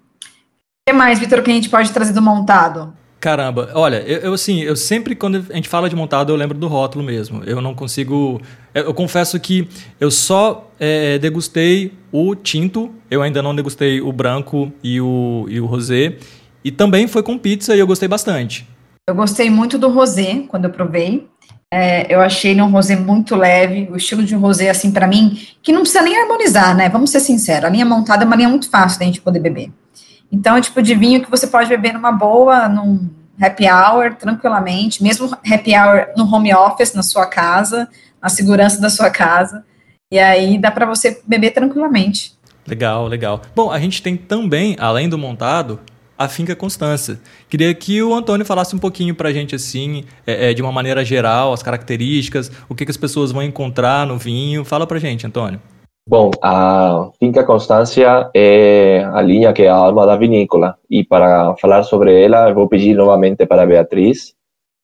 que 0.87 0.93
mais, 0.93 1.19
Vitor, 1.19 1.41
que 1.43 1.51
a 1.51 1.53
gente 1.53 1.69
pode 1.69 1.91
trazer 1.91 2.13
do 2.13 2.21
montado? 2.21 2.93
Caramba, 3.19 3.69
olha, 3.75 3.97
eu, 3.97 4.17
eu, 4.17 4.33
assim, 4.33 4.61
eu 4.61 4.75
sempre 4.75 5.15
quando 5.15 5.45
a 5.51 5.53
gente 5.53 5.69
fala 5.69 5.87
de 5.87 5.95
montado, 5.95 6.31
eu 6.31 6.35
lembro 6.35 6.57
do 6.57 6.67
rótulo 6.67 7.05
mesmo. 7.05 7.43
Eu 7.43 7.61
não 7.61 7.75
consigo. 7.75 8.41
Eu, 8.73 8.85
eu 8.85 8.93
confesso 8.95 9.39
que 9.39 9.67
eu 9.99 10.09
só 10.09 10.67
é, 10.79 11.19
degustei 11.19 11.93
o 12.11 12.33
tinto, 12.33 12.91
eu 13.11 13.21
ainda 13.21 13.43
não 13.43 13.55
degustei 13.55 14.01
o 14.01 14.11
branco 14.11 14.73
e 14.83 14.99
o, 14.99 15.45
e 15.47 15.61
o 15.61 15.67
rosé. 15.67 16.17
E 16.63 16.71
também 16.71 17.07
foi 17.07 17.21
com 17.21 17.37
pizza 17.37 17.75
e 17.75 17.79
eu 17.79 17.85
gostei 17.85 18.07
bastante. 18.07 18.67
Eu 19.07 19.13
gostei 19.13 19.51
muito 19.51 19.77
do 19.77 19.89
rosé 19.89 20.45
quando 20.47 20.65
eu 20.65 20.71
provei. 20.71 21.27
É, 21.73 22.13
eu 22.13 22.19
achei 22.19 22.51
ele 22.51 22.61
um 22.61 22.69
rosé 22.69 22.97
muito 22.97 23.33
leve, 23.33 23.87
o 23.89 23.95
estilo 23.95 24.23
de 24.23 24.35
um 24.35 24.39
rosé, 24.41 24.69
assim, 24.69 24.91
para 24.91 25.07
mim, 25.07 25.41
que 25.63 25.71
não 25.71 25.81
precisa 25.81 26.01
nem 26.01 26.21
harmonizar, 26.21 26.75
né? 26.75 26.89
Vamos 26.89 27.09
ser 27.11 27.21
sinceros, 27.21 27.63
a 27.63 27.69
linha 27.69 27.85
montada 27.85 28.23
é 28.23 28.27
uma 28.27 28.35
linha 28.35 28.49
muito 28.49 28.69
fácil 28.69 28.99
da 28.99 29.05
gente 29.05 29.21
poder 29.21 29.39
beber. 29.39 29.71
Então, 30.29 30.57
é 30.57 30.61
tipo 30.61 30.81
de 30.81 30.93
vinho 30.93 31.21
que 31.21 31.31
você 31.31 31.47
pode 31.47 31.69
beber 31.69 31.93
numa 31.93 32.11
boa, 32.11 32.67
num 32.67 33.09
happy 33.41 33.65
hour, 33.69 34.15
tranquilamente, 34.15 35.01
mesmo 35.01 35.31
happy 35.49 35.73
hour 35.73 36.07
no 36.17 36.25
home 36.25 36.53
office, 36.53 36.93
na 36.93 37.03
sua 37.03 37.25
casa, 37.25 37.87
na 38.21 38.27
segurança 38.27 38.79
da 38.81 38.89
sua 38.89 39.09
casa, 39.09 39.63
e 40.11 40.19
aí 40.19 40.57
dá 40.57 40.69
para 40.71 40.85
você 40.85 41.21
beber 41.25 41.51
tranquilamente. 41.51 42.33
Legal, 42.67 43.07
legal. 43.07 43.41
Bom, 43.55 43.71
a 43.71 43.79
gente 43.79 44.01
tem 44.01 44.15
também, 44.17 44.75
além 44.77 45.07
do 45.07 45.17
montado, 45.17 45.79
a 46.23 46.29
Finca 46.29 46.55
Constância. 46.55 47.19
Queria 47.49 47.73
que 47.73 48.01
o 48.01 48.13
Antônio 48.13 48.45
falasse 48.45 48.75
um 48.75 48.79
pouquinho 48.79 49.15
para 49.15 49.29
a 49.29 49.33
gente, 49.33 49.55
assim, 49.55 50.03
é, 50.25 50.51
é, 50.51 50.53
de 50.53 50.61
uma 50.61 50.71
maneira 50.71 51.03
geral, 51.03 51.53
as 51.53 51.63
características, 51.63 52.51
o 52.69 52.75
que, 52.75 52.85
que 52.85 52.91
as 52.91 52.97
pessoas 52.97 53.31
vão 53.31 53.41
encontrar 53.41 54.05
no 54.05 54.17
vinho. 54.17 54.63
Fala 54.63 54.85
para 54.85 54.97
a 54.97 54.99
gente, 54.99 55.25
Antônio. 55.25 55.59
Bom, 56.07 56.31
a 56.41 57.09
Finca 57.19 57.43
Constância 57.43 58.29
é 58.35 59.03
a 59.13 59.21
linha 59.21 59.53
que 59.53 59.63
é 59.63 59.69
a 59.69 59.75
alma 59.75 60.05
da 60.05 60.15
vinícola. 60.15 60.75
E 60.89 61.03
para 61.03 61.55
falar 61.57 61.83
sobre 61.83 62.23
ela, 62.23 62.49
eu 62.49 62.55
vou 62.55 62.67
pedir 62.67 62.95
novamente 62.95 63.45
para 63.45 63.63
a 63.63 63.65
Beatriz 63.65 64.33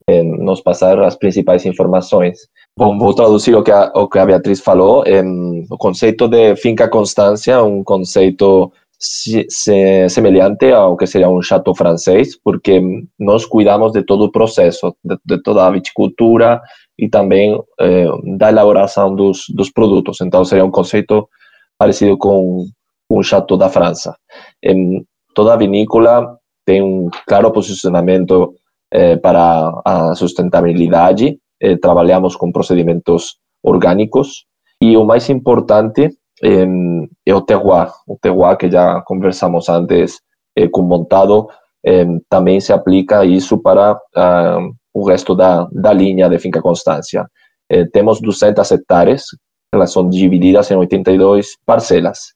eh, 0.10 0.24
nos 0.24 0.62
passar 0.62 1.00
as 1.02 1.16
principais 1.16 1.66
informações. 1.66 2.48
Bom, 2.78 2.98
vou 2.98 3.14
traduzir 3.14 3.56
o 3.56 3.64
que 3.64 3.72
a, 3.72 3.92
o 3.96 4.08
que 4.08 4.20
a 4.20 4.26
Beatriz 4.26 4.62
falou. 4.62 5.04
Eh, 5.06 5.24
o 5.70 5.78
conceito 5.78 6.28
de 6.28 6.56
Finca 6.56 6.88
Constância 6.88 7.54
é 7.54 7.62
um 7.62 7.84
conceito 7.84 8.72
semelhante 9.00 10.72
ao 10.72 10.98
que 10.98 11.06
seria 11.06 11.30
um 11.30 11.42
chateau 11.42 11.76
francês, 11.76 12.40
porque 12.42 12.82
nós 13.20 13.46
cuidamos 13.46 13.92
de 13.92 14.04
todo 14.04 14.26
o 14.26 14.32
processo, 14.32 14.96
de, 15.04 15.18
de 15.24 15.42
toda 15.44 15.66
a 15.66 15.72
viticultura 15.72 16.62
e 16.98 17.08
também 17.08 17.62
eh, 17.80 18.08
da 18.38 18.50
elaboração 18.50 19.16
dos, 19.16 19.46
dos 19.50 19.72
produtos. 19.72 20.20
Então, 20.22 20.44
seria 20.44 20.66
um 20.66 20.72
conceito 20.72 21.30
parecido 21.78 22.18
com 22.18 22.66
um 23.10 23.24
chateau 23.24 23.58
da 23.58 23.70
França. 23.70 24.16
Em 24.64 25.06
toda 25.36 25.54
a 25.54 25.58
vinícola 25.58 26.38
tem 26.66 26.82
um 26.82 27.10
claro 27.28 27.52
posicionamento 27.52 28.56
eh, 28.92 29.16
para 29.18 29.72
a 29.86 30.16
sustentabilidade, 30.16 31.38
eh, 31.62 31.78
trabalhamos 31.78 32.36
com 32.36 32.52
procedimentos 32.52 33.38
orgânicos 33.64 34.46
e 34.82 34.98
o 34.98 35.06
mais 35.06 35.30
importante 35.30 36.10
é 36.44 37.34
o 37.34 37.42
terroir. 37.42 37.92
O 38.08 38.18
terroir 38.22 38.58
que 38.58 38.70
já 38.70 39.02
conversamos 39.02 39.70
antes 39.70 40.20
eh, 40.56 40.68
com 40.68 40.82
montado, 40.82 41.48
também 42.30 42.60
se 42.60 42.74
aplica 42.74 43.24
isso 43.24 43.58
para 43.60 43.94
uh, 43.94 44.76
o 44.94 45.08
resto 45.08 45.36
da, 45.36 45.68
da 45.72 45.94
linha 45.94 46.28
de 46.28 46.38
Finca 46.40 46.62
Constância. 46.62 47.26
Eh, 47.70 47.86
temos 47.86 48.20
200 48.20 48.70
hectares, 48.72 49.26
elas 49.74 49.92
são 49.92 50.10
divididas 50.10 50.72
em 50.72 50.76
82 50.76 51.58
parcelas. 51.66 52.34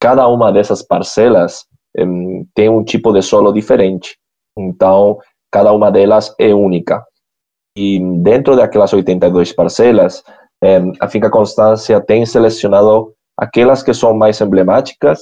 Cada 0.00 0.26
uma 0.26 0.50
dessas 0.50 0.82
parcelas 0.82 1.64
tem 2.54 2.68
um 2.68 2.84
tipo 2.84 3.12
de 3.12 3.20
solo 3.22 3.52
diferente, 3.52 4.16
então 4.56 5.18
cada 5.50 5.72
uma 5.72 5.90
delas 5.90 6.32
é 6.38 6.54
única. 6.54 7.04
E 7.76 7.98
dentro 8.20 8.54
daquelas 8.54 8.92
82 8.92 9.52
parcelas, 9.52 10.22
a 11.00 11.08
Finca 11.08 11.28
Constância 11.28 12.00
tem 12.00 12.24
selecionado 12.24 13.12
aquelas 13.38 13.82
que 13.82 13.94
são 13.94 14.14
mais 14.14 14.40
emblemáticas, 14.40 15.20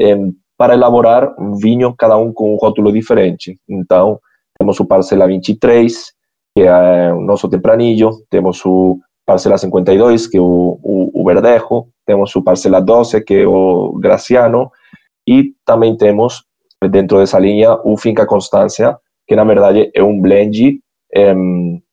eh, 0.00 0.16
para 0.56 0.74
elaborar 0.74 1.34
um 1.38 1.56
vinho, 1.56 1.94
cada 1.96 2.16
um 2.16 2.32
com 2.32 2.54
um 2.54 2.56
rótulo 2.56 2.92
diferente. 2.92 3.58
Então, 3.68 4.20
temos 4.58 4.78
o 4.78 4.84
Parcela 4.84 5.26
23, 5.26 6.12
que 6.54 6.62
é 6.62 7.12
o 7.12 7.20
nosso 7.20 7.48
tempranillo, 7.48 8.12
temos 8.30 8.64
o 8.64 8.98
Parcela 9.26 9.58
52, 9.58 10.28
que 10.28 10.36
é 10.36 10.40
o, 10.40 10.78
o, 10.82 11.22
o 11.22 11.24
Verdejo, 11.24 11.88
temos 12.06 12.34
o 12.36 12.42
Parcela 12.42 12.80
12, 12.80 13.24
que 13.24 13.34
é 13.34 13.46
o 13.46 13.94
Graciano, 13.98 14.70
e 15.26 15.54
também 15.64 15.96
temos, 15.96 16.44
dentro 16.90 17.18
dessa 17.18 17.38
linha, 17.38 17.78
o 17.82 17.96
Finca 17.96 18.26
Constância, 18.26 18.96
que 19.26 19.34
na 19.34 19.44
verdade 19.44 19.90
é 19.94 20.02
um 20.02 20.20
blend 20.20 20.78
eh, 21.14 21.34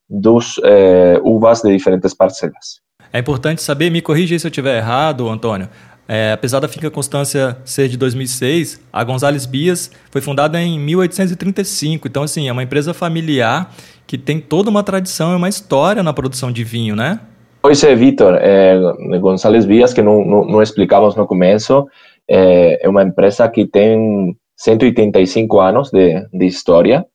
dos 0.10 0.60
eh, 0.64 1.20
uvas 1.24 1.62
de 1.62 1.72
diferentes 1.72 2.14
parcelas. 2.14 2.82
É 3.14 3.20
importante 3.20 3.62
saber, 3.62 3.90
me 3.90 4.02
corrija 4.02 4.38
se 4.38 4.48
eu 4.48 4.50
estiver 4.50 4.78
errado, 4.78 5.28
Antônio. 5.28 5.68
É, 6.08 6.32
apesar 6.34 6.60
da 6.60 6.68
Finca 6.68 6.90
Constância 6.90 7.58
ser 7.64 7.88
de 7.88 7.98
2006, 7.98 8.82
a 8.92 9.04
Gonzales 9.04 9.46
Bias 9.46 9.92
foi 10.10 10.22
fundada 10.22 10.62
em 10.62 10.80
1835. 10.80 12.08
Então, 12.08 12.24
assim, 12.24 12.48
é 12.48 12.52
uma 12.52 12.64
empresa 12.64 12.94
familiar 12.94 13.74
que 14.06 14.18
tem 14.18 14.40
toda 14.40 14.70
uma 14.70 14.84
tradição 14.84 15.32
e 15.32 15.36
uma 15.36 15.48
história 15.48 16.04
na 16.04 16.12
produção 16.12 16.52
de 16.52 16.64
vinho, 16.64 16.96
né? 16.96 17.20
Pois 17.62 17.84
é, 17.84 17.96
Vitor. 17.96 18.36
É, 18.42 18.78
Gonzales 19.20 19.66
Bias, 19.66 19.94
que 19.94 20.02
não, 20.02 20.26
não, 20.26 20.46
não, 20.46 20.62
explicamos 20.62 21.16
no 21.16 21.28
começo, 21.28 21.88
é, 22.28 22.86
é, 22.86 22.90
uma 22.90 23.04
empresa 23.04 23.48
que 23.48 23.66
tem 23.66 24.36
185 24.58 25.60
anos 25.60 25.92
de, 25.92 26.28
de 26.34 26.46
história. 26.46 27.06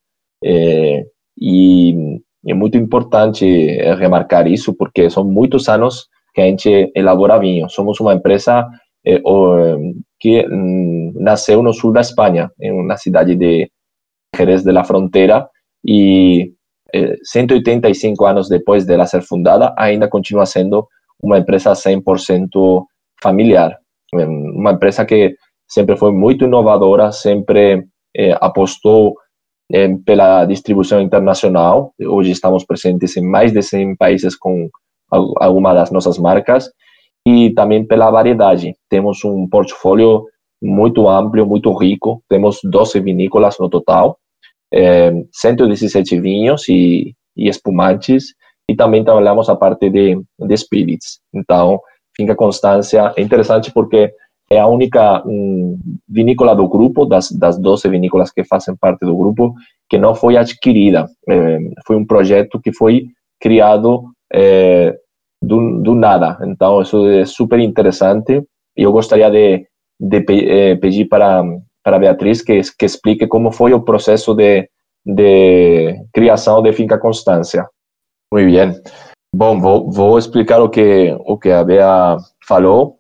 É, 0.43 1.05
e 1.39 2.19
é 2.47 2.55
muito 2.55 2.77
importante 2.79 3.45
eh, 3.45 3.95
remarcar 3.95 4.47
isso, 4.47 4.75
porque 4.75 5.11
são 5.11 5.25
muitos 5.25 5.69
anos 5.69 6.09
que 6.35 6.41
a 6.41 6.45
gente 6.45 6.93
elabora 6.95 7.39
vinho. 7.39 7.69
Somos 7.69 7.99
uma 8.01 8.15
empresa 8.15 8.67
eh, 9.05 9.21
que 10.21 10.47
mm, 10.47 11.13
nasceu 11.17 11.63
no 11.63 11.73
sul 11.73 11.93
da 11.93 12.01
Espanha, 12.01 12.51
na 12.87 12.97
cidade 12.97 13.35
de 13.37 13.71
Jerez 14.37 14.63
de 14.63 14.73
la 14.73 14.85
Frontera, 14.85 15.49
e 15.85 16.53
eh, 16.93 17.17
185 17.23 18.25
anos 18.27 18.49
depois 18.49 18.85
dela 18.85 19.07
ser 19.07 19.23
fundada, 19.23 19.75
ainda 19.77 20.09
continua 20.09 20.47
sendo 20.47 20.87
uma 21.23 21.39
empresa 21.39 21.73
100% 21.73 22.85
familiar. 23.23 23.79
Uma 24.13 24.73
empresa 24.73 25.05
que 25.05 25.35
sempre 25.67 25.97
foi 25.97 26.13
muito 26.13 26.45
inovadora, 26.45 27.13
sempre 27.13 27.87
eh, 28.17 28.37
pela 30.05 30.45
distribuição 30.45 31.01
internacional. 31.01 31.93
Hoje 32.01 32.31
estamos 32.31 32.65
presentes 32.65 33.17
em 33.17 33.23
mais 33.23 33.53
de 33.53 33.63
100 33.63 33.97
países 33.97 34.37
com 34.37 34.69
alguma 35.11 35.75
das 35.75 35.91
nossas 35.91 36.19
marcas 36.19 36.71
e 37.27 37.53
também 37.55 37.85
pela 37.85 38.11
variedade. 38.11 38.75
Temos 38.89 39.25
um 39.25 39.49
portfólio 39.49 40.25
muito 40.63 41.09
amplo, 41.09 41.47
muito 41.47 41.77
rico. 41.77 42.23
Temos 42.29 42.61
12 42.65 43.01
vinícolas 43.01 43.59
no 43.59 43.69
total, 43.69 44.19
é, 44.73 45.13
117 45.33 46.21
vinhos 46.21 46.69
e, 46.69 47.15
e 47.37 47.49
espumantes, 47.49 48.35
e 48.69 48.75
também 48.75 49.05
trabalhamos 49.05 49.49
a 49.49 49.57
parte 49.57 49.91
de, 49.91 50.21
de 50.39 50.57
spirits. 50.57 51.21
Então, 51.35 51.81
Finca 52.17 52.35
Constância 52.35 53.13
é 53.17 53.23
interessante 53.23 53.71
porque 53.73 54.13
é 54.51 54.59
a 54.59 54.67
única 54.67 55.23
um, 55.27 55.79
vinícola 56.09 56.55
do 56.55 56.69
grupo, 56.69 57.05
das, 57.05 57.31
das 57.33 57.59
12 57.59 57.89
vinícolas 57.89 58.31
que 58.31 58.45
fazem 58.45 58.77
parte 58.77 59.05
do 59.05 59.17
grupo, 59.17 59.55
que 59.89 59.99
não 59.99 60.15
foi 60.15 60.37
adquirida. 60.37 61.07
É, 61.29 61.59
foi 61.87 61.97
um 61.97 62.07
projeto 62.07 62.61
que 62.61 62.73
foi 62.73 63.09
criado 63.41 64.05
é, 64.33 64.97
do, 65.43 65.83
do, 65.83 65.95
nada. 65.95 66.39
Então, 66.43 66.81
isso 66.81 67.07
é 67.09 67.25
super 67.25 67.59
interessante. 67.59 68.43
E 68.77 68.83
eu 68.83 68.93
gostaria 68.93 69.31
de, 69.31 69.67
de 70.01 70.25
é, 70.49 70.77
pedir 70.77 71.07
para, 71.07 71.43
para 71.83 71.97
a 71.97 72.01
Beatriz 72.01 72.43
que, 72.43 72.61
que 72.79 72.85
explique 72.85 73.27
como 73.27 73.51
foi 73.51 73.73
o 73.73 73.83
processo 73.83 74.33
de, 74.35 74.69
de 75.05 75.95
criação 76.13 76.63
de 76.63 76.73
Finca 76.73 76.99
Constância. 76.99 77.69
Muito 78.33 78.53
bem. 78.53 78.81
Bom, 79.35 79.61
vou, 79.61 79.91
vou 79.91 80.19
explicar 80.19 80.61
o 80.63 80.69
que, 80.69 81.17
o 81.27 81.37
que 81.37 81.51
a 81.51 81.63
Bea 81.63 82.17
falou. 82.47 82.99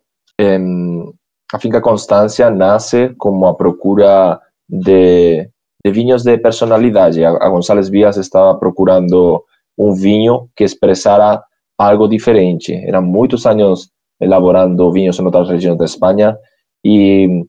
A 1.53 1.59
Finca 1.59 1.81
Constância 1.81 2.51
nasce 2.51 3.15
como 3.17 3.47
a 3.47 3.55
procura 3.55 4.41
de, 4.69 5.49
de 5.85 5.91
vinhos 5.91 6.23
de 6.23 6.37
personalidade. 6.39 7.25
A, 7.25 7.31
a 7.31 7.49
Gonçalves 7.49 7.91
estava 8.17 8.59
procurando 8.59 9.43
um 9.79 9.93
vinho 9.95 10.49
que 10.57 10.65
expressara 10.65 11.43
algo 11.79 12.09
diferente. 12.09 12.75
Eram 12.75 13.03
muitos 13.03 13.47
anos 13.47 13.91
elaborando 14.21 14.91
vinhos 14.91 15.19
em 15.19 15.25
outras 15.25 15.49
regiões 15.49 15.79
da 15.79 15.85
Espanha 15.85 16.37
e 16.85 17.45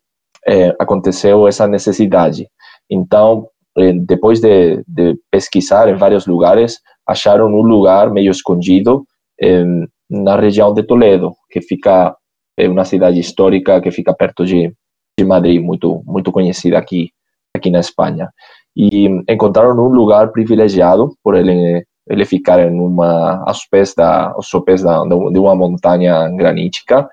é, 0.45 0.75
aconteceu 0.79 1.47
essa 1.47 1.67
necessidade. 1.67 2.47
Então, 2.89 3.47
eh, 3.77 3.93
depois 3.93 4.39
de, 4.39 4.83
de, 4.87 5.17
pesquisar 5.31 5.89
em 5.89 5.95
vários 5.95 6.25
lugares, 6.25 6.79
acharam 7.05 7.47
um 7.47 7.61
lugar 7.61 8.09
meio 8.11 8.31
escondido 8.31 9.05
eh, 9.41 9.63
na 10.09 10.35
região 10.35 10.73
de 10.73 10.83
Toledo, 10.83 11.33
que 11.49 11.61
fica 11.61 12.15
é 12.57 12.67
uma 12.67 12.85
cidade 12.85 13.19
histórica 13.19 13.79
que 13.79 13.91
fica 13.91 14.13
perto 14.13 14.45
de, 14.45 14.73
de 15.17 15.25
Madrid, 15.25 15.61
muito 15.61 16.01
muito 16.05 16.31
conhecida 16.31 16.77
aqui 16.77 17.11
aqui 17.55 17.69
na 17.69 17.79
Espanha. 17.79 18.29
E 18.75 19.07
encontraram 19.29 19.77
um 19.77 19.89
lugar 19.89 20.31
privilegiado 20.31 21.15
por 21.23 21.35
ele 21.35 21.85
ele 22.09 22.25
ficar 22.25 22.59
em 22.59 22.79
uma 22.79 23.43
aos 23.45 23.65
pés 23.65 23.93
da 23.93 24.31
aos 24.31 24.49
pés 24.65 24.81
da, 24.81 25.03
de 25.03 25.39
uma 25.39 25.55
montanha 25.55 26.29
granítica, 26.29 27.07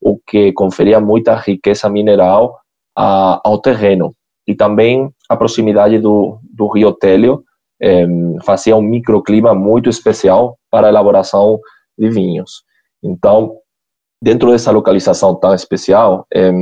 o 0.00 0.18
que 0.18 0.52
conferia 0.52 1.00
muita 1.00 1.34
riqueza 1.36 1.88
mineral 1.88 2.58
a, 2.96 3.40
ao 3.44 3.58
terreno 3.58 4.14
e 4.46 4.54
também 4.54 5.10
a 5.28 5.36
proximidade 5.36 5.98
do, 5.98 6.40
do 6.42 6.66
Rio 6.68 6.92
Télio 6.92 7.44
eh, 7.80 8.06
fazia 8.42 8.76
um 8.76 8.82
microclima 8.82 9.54
muito 9.54 9.88
especial 9.88 10.58
para 10.70 10.88
a 10.88 10.90
elaboração 10.90 11.60
de 11.96 12.10
vinhos. 12.10 12.64
Então, 13.02 13.56
dentro 14.22 14.50
dessa 14.50 14.70
localização 14.70 15.34
tão 15.34 15.54
especial, 15.54 16.26
eh, 16.32 16.52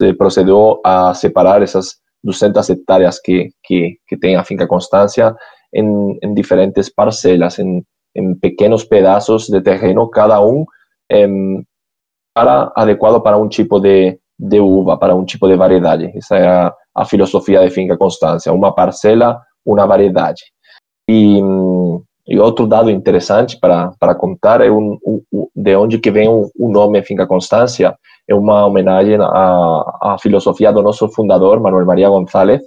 se 0.00 0.14
procedeu 0.14 0.80
a 0.84 1.12
separar 1.14 1.62
essas 1.62 1.96
200 2.24 2.70
hectares 2.70 3.20
que, 3.20 3.50
que, 3.62 3.96
que 4.06 4.16
tem 4.16 4.36
a 4.36 4.44
finca 4.44 4.66
Constância 4.66 5.34
em, 5.72 6.18
em 6.22 6.34
diferentes 6.34 6.88
parcelas, 6.88 7.58
em, 7.58 7.82
em, 8.14 8.34
pequenos 8.34 8.84
pedaços 8.84 9.46
de 9.46 9.60
terreno, 9.60 10.08
cada 10.08 10.40
um 10.44 10.64
eh, 11.10 11.28
para, 12.34 12.72
adequado 12.74 13.20
para 13.22 13.36
um 13.36 13.48
tipo 13.48 13.78
de, 13.80 14.18
de 14.38 14.60
uva, 14.60 14.96
para 14.96 15.14
um 15.14 15.24
tipo 15.24 15.46
de 15.46 15.56
variedade. 15.56 16.10
Essa 16.16 16.36
é 16.36 16.48
a, 16.48 16.74
a 16.94 17.04
filosofia 17.04 17.60
de 17.60 17.70
finca 17.70 17.96
Constância, 17.96 18.52
uma 18.52 18.74
parcela, 18.74 19.40
uma 19.64 19.86
variedade. 19.86 20.42
E, 21.08 21.40
e 22.30 22.38
outro 22.38 22.64
dado 22.64 22.88
interessante 22.88 23.58
para, 23.58 24.14
contar 24.14 24.60
é 24.60 24.70
um, 24.70 24.96
de 25.54 25.76
onde 25.76 25.98
que 25.98 26.12
vem 26.12 26.28
o, 26.28 26.48
o 26.56 26.70
nome 26.70 27.02
Finca 27.02 27.26
Constância, 27.26 27.96
é 28.28 28.32
uma 28.32 28.64
homenagem 28.64 29.16
à, 29.20 29.98
à 30.00 30.16
filosofia 30.22 30.72
do 30.72 30.80
nosso 30.80 31.08
fundador, 31.08 31.58
Manuel 31.58 31.84
Maria 31.84 32.08
González, 32.08 32.60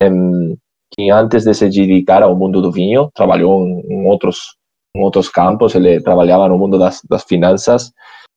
em, 0.00 0.56
que 0.94 1.10
antes 1.10 1.42
de 1.44 1.52
se 1.52 1.68
dedicar 1.68 2.22
ao 2.22 2.36
mundo 2.36 2.62
do 2.62 2.70
vinho, 2.70 3.10
trabalhou 3.12 3.66
em, 3.66 3.80
em 3.88 4.06
outros, 4.06 4.54
em 4.96 5.02
outros 5.02 5.28
campos, 5.28 5.74
ele 5.74 6.00
trabalhava 6.00 6.48
no 6.48 6.56
mundo 6.56 6.78
das, 6.78 7.00
das 7.10 7.24
finanças, 7.24 7.90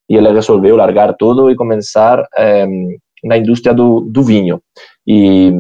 e 0.10 0.16
ele 0.16 0.32
resolveu 0.32 0.76
largar 0.76 1.14
tudo 1.14 1.52
e 1.52 1.56
começar 1.56 2.26
na 3.24 3.38
indústria 3.38 3.76
do, 3.76 4.02
do 4.02 4.24
vinho. 4.24 4.60
E 5.08 5.52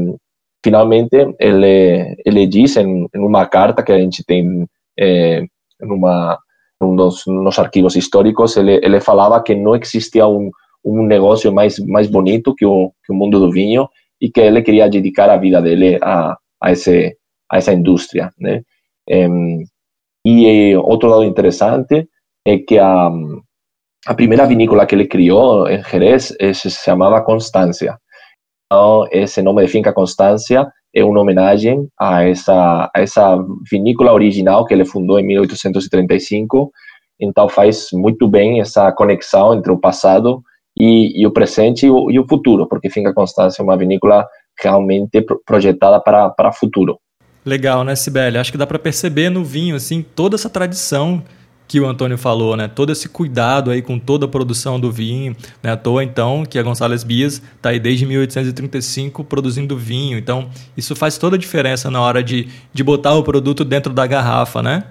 finalmente 0.65 1.36
ele 1.39 2.15
ele 2.26 2.47
diz 2.47 2.76
em, 2.78 3.08
em 3.13 3.19
uma 3.19 3.45
carta 3.45 3.84
que 3.84 3.91
a 3.91 3.99
gente 3.99 4.23
tem 4.26 4.67
é, 4.99 5.43
numa 5.82 6.38
nos, 6.82 7.23
nos 7.27 7.60
arquivos 7.60 7.95
históricos 7.95 8.58
ele 8.58 8.79
ele 8.84 8.99
falava 8.99 9.41
que 9.41 9.56
não 9.56 9.75
existia 9.75 10.27
um 10.27 10.51
um 10.86 11.03
negócio 11.06 11.51
mais 11.53 11.79
mais 11.79 12.08
bonito 12.08 12.53
que 12.56 12.65
o 12.65 12.91
que 13.06 13.13
mundo 13.13 13.39
do 13.39 13.51
vinho 13.51 13.88
e 14.19 14.29
que 14.29 14.41
ele 14.41 14.62
queria 14.62 14.89
dedicar 14.89 15.29
a 15.29 15.38
vida 15.38 15.62
dele 15.62 15.97
a 16.01 16.38
a 16.62 16.71
esse 16.71 17.17
a 17.51 17.58
essa 17.58 17.73
indústria, 17.73 18.32
né? 18.39 18.63
e 20.25 20.75
outro 20.77 21.10
dado 21.10 21.23
interessante 21.23 22.08
é 22.45 22.58
que 22.58 22.77
a 22.79 23.12
a 24.06 24.13
primeira 24.13 24.45
vinícola 24.45 24.86
que 24.86 24.95
ele 24.95 25.08
criou 25.08 25.67
em 25.69 25.82
Jerez 25.84 26.36
se 26.53 26.69
chamava 26.69 27.21
Constância. 27.21 27.97
Então, 28.74 29.08
esse 29.12 29.40
nome 29.44 29.64
de 29.64 29.72
Finca 29.72 29.94
Constância 29.94 30.68
é 30.96 31.04
uma 31.04 31.22
homenagem 31.22 31.88
a 31.96 32.24
essa, 32.24 32.90
a 32.92 33.00
essa 33.00 33.38
vinícola 33.72 34.12
original 34.12 34.66
que 34.66 34.74
ele 34.74 34.84
fundou 34.84 35.20
em 35.20 35.28
1835. 35.28 36.72
Então, 37.22 37.48
faz 37.48 37.90
muito 37.94 38.28
bem 38.28 38.62
essa 38.62 38.92
conexão 38.92 39.54
entre 39.54 39.72
o 39.72 39.78
passado 39.78 40.42
e, 40.76 41.22
e 41.22 41.28
o 41.28 41.32
presente 41.32 41.86
e 41.86 41.92
o, 41.92 42.10
e 42.10 42.20
o, 42.20 42.28
futuro, 42.28 42.68
porque 42.68 42.90
Finca 42.90 43.14
Constância 43.14 43.62
é 43.62 43.64
uma 43.64 43.78
vinícola 43.78 44.26
realmente 44.60 45.24
projetada 45.46 46.00
para, 46.00 46.32
para 46.32 46.52
futuro. 46.52 46.98
Legal, 47.46 47.84
né, 47.84 47.96
Sibeli? 47.96 48.40
Acho 48.40 48.52
que 48.52 48.58
dá 48.58 48.66
para 48.66 48.80
perceber 48.80 49.30
no 49.30 49.44
vinho 49.44 49.76
assim 49.76 50.02
toda 50.02 50.36
essa 50.36 50.50
tradição 50.50 51.22
que 51.67 51.80
o 51.80 51.88
Antônio 51.88 52.17
falou, 52.17 52.56
né? 52.56 52.67
Todo 52.67 52.91
esse 52.91 53.10
cuidado 53.10 53.71
aí 53.71 53.82
com 53.82 53.97
toda 53.97 54.26
a 54.26 54.28
produção 54.28 54.80
do 54.80 54.91
vinho, 54.91 55.36
né? 55.62 55.71
À 55.71 55.78
toa, 55.78 56.04
então, 56.04 56.45
que 56.45 56.60
a 56.60 56.63
Gonçalves 56.63 57.04
Bias 57.04 57.41
está 57.56 57.69
aí 57.69 57.80
desde 57.80 58.06
1835 58.06 59.23
produzindo 59.23 59.78
vinho. 59.78 60.17
Então, 60.17 60.49
isso 60.76 60.95
faz 60.95 61.17
toda 61.17 61.36
a 61.36 61.39
diferença 61.39 61.89
na 61.89 62.02
hora 62.02 62.23
de, 62.23 62.47
de 62.73 62.84
botar 62.84 63.15
o 63.15 63.23
produto 63.23 63.63
dentro 63.63 63.93
da 63.93 64.06
garrafa, 64.06 64.62
né? 64.62 64.84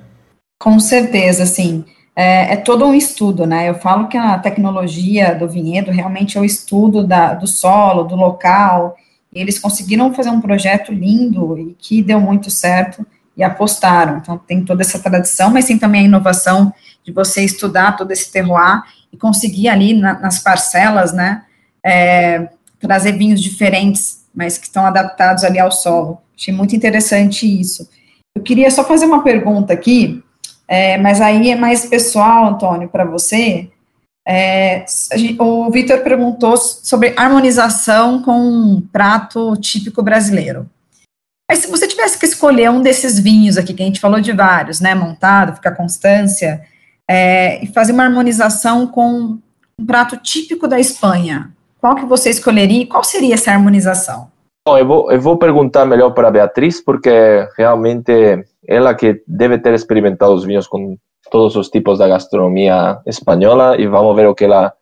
Com 0.61 0.79
certeza, 0.81 1.47
sim. 1.47 1.85
É, 2.15 2.53
é, 2.53 2.57
todo 2.57 2.85
um 2.85 2.95
estudo, 2.95 3.47
né? 3.47 3.69
Eu 3.69 3.75
falo 3.75 4.07
que 4.07 4.17
a 4.17 4.39
tecnologia 4.39 5.35
do 5.35 5.49
vinhedo 5.49 5.91
realmente 5.91 6.37
é 6.37 6.41
o 6.41 6.45
estudo 6.45 7.07
da, 7.07 7.35
do 7.35 7.47
solo, 7.47 8.05
do 8.05 8.15
local. 8.15 8.97
Eles 9.33 9.59
conseguiram 9.59 10.13
fazer 10.13 10.29
um 10.31 10.41
projeto 10.41 10.93
lindo 10.93 11.59
e 11.59 11.75
que 11.79 12.03
deu 12.03 12.21
muito 12.21 12.51
certo 12.51 13.07
e 13.37 13.43
apostaram. 13.43 14.19
Então, 14.19 14.39
tem 14.39 14.65
toda 14.65 14.83
essa 14.83 14.99
tradição, 14.99 15.51
mas 15.51 15.67
tem 15.67 15.79
também 15.79 16.03
a 16.03 16.05
inovação 16.05 16.73
de 17.05 17.13
você 17.13 17.43
estudar 17.45 17.97
todo 17.97 18.11
esse 18.13 18.31
terroir 18.31 18.83
e 19.13 19.17
conseguir 19.17 19.69
ali 19.69 19.95
na, 19.95 20.19
nas 20.19 20.39
parcelas, 20.39 21.13
né, 21.13 21.43
é, 21.85 22.49
trazer 22.79 23.13
vinhos 23.13 23.41
diferentes, 23.41 24.25
mas 24.35 24.57
que 24.57 24.67
estão 24.67 24.87
adaptados 24.87 25.45
ali 25.45 25.59
ao 25.59 25.71
solo. 25.71 26.19
Achei 26.39 26.53
muito 26.53 26.75
interessante 26.75 27.47
isso. 27.47 27.89
Eu 28.35 28.43
queria 28.43 28.71
só 28.71 28.83
fazer 28.85 29.05
uma 29.05 29.23
pergunta 29.23 29.73
aqui, 29.73 30.23
é, 30.67 30.97
mas 30.99 31.21
aí 31.21 31.51
é 31.51 31.57
mais 31.57 31.87
pessoal, 31.87 32.47
Antônio, 32.47 32.89
para 32.89 33.05
você. 33.05 33.71
É, 34.27 34.85
o 35.39 35.71
Vitor 35.71 35.99
perguntou 35.99 36.57
sobre 36.57 37.13
harmonização 37.17 38.23
com 38.23 38.39
um 38.39 38.81
prato 38.81 39.57
típico 39.57 40.03
brasileiro. 40.03 40.69
Mas 41.53 41.59
se 41.59 41.71
você 41.71 41.87
tivesse 41.87 42.19
que 42.19 42.25
escolher 42.25 42.71
um 42.71 42.81
desses 42.81 43.21
vinhos 43.21 43.59
aqui, 43.59 43.75
que 43.75 43.83
a 43.83 43.85
gente 43.85 44.01
falou 44.01 44.19
de 44.19 44.33
vários, 44.33 44.81
né, 44.81 44.95
montado, 44.95 45.55
ficar 45.55 45.73
constância, 45.73 46.63
é, 47.07 47.63
e 47.63 47.67
fazer 47.67 47.93
uma 47.93 48.05
harmonização 48.05 48.87
com 48.87 49.39
um 49.79 49.87
prato 49.87 50.17
típico 50.17 50.67
da 50.67 50.81
Espanha, 50.81 51.51
qual 51.79 51.95
que 51.95 52.07
você 52.07 52.31
escolheria 52.31 52.85
e 52.85 52.87
qual 52.87 53.05
seria 53.05 53.35
essa 53.35 53.51
harmonização? 53.51 54.29
Bom, 54.67 54.79
eu 54.79 54.87
vou, 54.87 55.13
eu 55.13 55.21
vou 55.21 55.37
perguntar 55.37 55.85
melhor 55.85 56.13
para 56.13 56.29
a 56.29 56.31
Beatriz, 56.31 56.81
porque 56.81 57.47
realmente 57.59 58.47
ela 58.67 58.95
que 58.95 59.23
deve 59.29 59.59
ter 59.59 59.75
experimentado 59.75 60.33
os 60.33 60.45
vinhos 60.45 60.67
com 60.67 60.97
todos 61.31 61.55
os 61.55 61.69
tipos 61.69 61.99
da 61.99 62.09
gastronomia 62.09 62.99
espanhola 63.07 63.79
e 63.79 63.87
vamos 63.87 64.17
ver 64.17 64.27
o 64.27 64.35
que 64.35 64.45
ela 64.45 64.73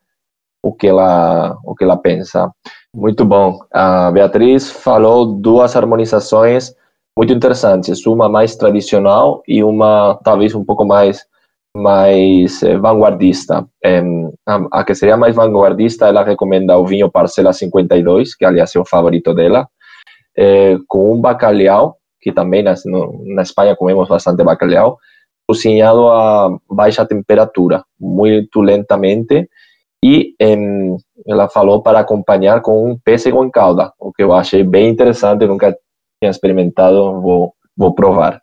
o 0.63 0.73
que 0.73 0.87
ela 0.87 1.59
o 1.65 1.75
que 1.75 1.83
ela 1.83 1.97
pensa. 1.97 2.49
Muito 2.95 3.25
bom. 3.25 3.59
A 3.73 4.11
Beatriz 4.11 4.71
falou 4.71 5.25
duas 5.25 5.77
harmonizações 5.77 6.75
muito 7.17 7.33
interessantes, 7.33 8.05
uma 8.07 8.29
mais 8.29 8.57
tradicional 8.57 9.43
e 9.47 9.63
uma 9.63 10.19
talvez 10.25 10.55
um 10.55 10.65
pouco 10.65 10.85
mais 10.85 11.25
mais 11.77 12.63
eh, 12.65 12.77
vanguardista. 12.79 13.65
A, 14.47 14.61
a, 14.73 14.85
que 14.85 14.95
seria 14.95 15.17
mais 15.17 15.37
vanguardista, 15.37 16.09
ela 16.09 16.25
recomenda 16.25 16.77
o 16.77 16.85
vinho 16.87 17.11
Parcela 17.11 17.53
52, 17.53 18.35
que 18.35 18.45
aliás 18.45 18.75
é 18.75 18.81
o 18.81 18.85
favorito 18.85 19.33
dela, 19.35 19.69
eh, 20.37 20.77
com 20.89 21.15
um 21.15 21.21
bacalhau, 21.21 21.97
que 22.21 22.33
também 22.33 22.63
na, 22.63 22.75
no, 22.87 23.23
na 23.35 23.43
Espanha 23.43 23.77
comemos 23.77 24.09
bastante 24.09 24.43
bacalhau, 24.43 24.99
cozinhado 25.49 26.09
a 26.09 26.57
baixa 26.69 27.07
temperatura, 27.07 27.85
muito 28.01 28.61
lentamente, 28.61 29.49
e 30.03 30.35
ela 31.27 31.49
falou 31.49 31.83
para 31.83 32.01
acompanhar 32.01 32.63
com 32.63 32.91
um 32.91 32.99
pêssego 32.99 33.45
em 33.45 33.51
calda, 33.51 33.93
o 33.99 34.13
que 34.13 34.23
eu 34.23 34.33
achei 34.33 34.65
bem 34.65 34.89
interessante, 34.89 35.47
nunca 35.47 35.77
tinha 36.21 36.31
experimentado, 36.31 37.21
vou, 37.21 37.53
vou 37.77 37.95
provar. 37.95 38.41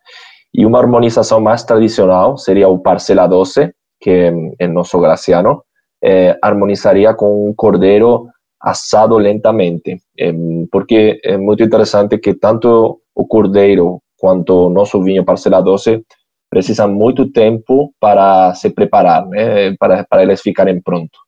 E 0.54 0.66
uma 0.66 0.80
harmonização 0.80 1.40
mais 1.40 1.64
tradicional 1.64 2.38
seria 2.38 2.68
o 2.70 2.80
Parcela 2.80 3.28
12, 3.28 3.72
que 4.00 4.32
é 4.60 4.68
nosso 4.68 5.00
graciano, 5.00 5.64
é, 6.04 6.38
harmonizaria 6.42 7.14
com 7.14 7.50
um 7.50 7.54
cordeiro 7.54 8.28
assado 8.62 9.18
lentamente, 9.18 9.98
é, 10.20 10.32
porque 10.72 11.20
é 11.24 11.38
muito 11.38 11.64
interessante 11.64 12.18
que 12.18 12.34
tanto 12.36 13.02
o 13.16 13.26
cordeiro 13.26 14.00
quanto 14.20 14.68
o 14.68 14.70
nosso 14.70 15.02
vinho 15.02 15.26
Parcela 15.26 15.62
12 15.62 16.04
precisam 16.50 16.90
muito 16.90 17.32
tempo 17.32 17.92
para 18.00 18.54
se 18.54 18.70
preparar, 18.70 19.28
né, 19.28 19.76
para, 19.78 20.06
para 20.06 20.24
eles 20.24 20.42
ficarem 20.42 20.82
prontos. 20.82 21.27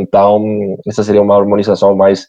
Então, 0.00 0.76
essa 0.86 1.02
seria 1.02 1.22
uma 1.22 1.36
harmonização 1.36 1.96
mais 1.96 2.26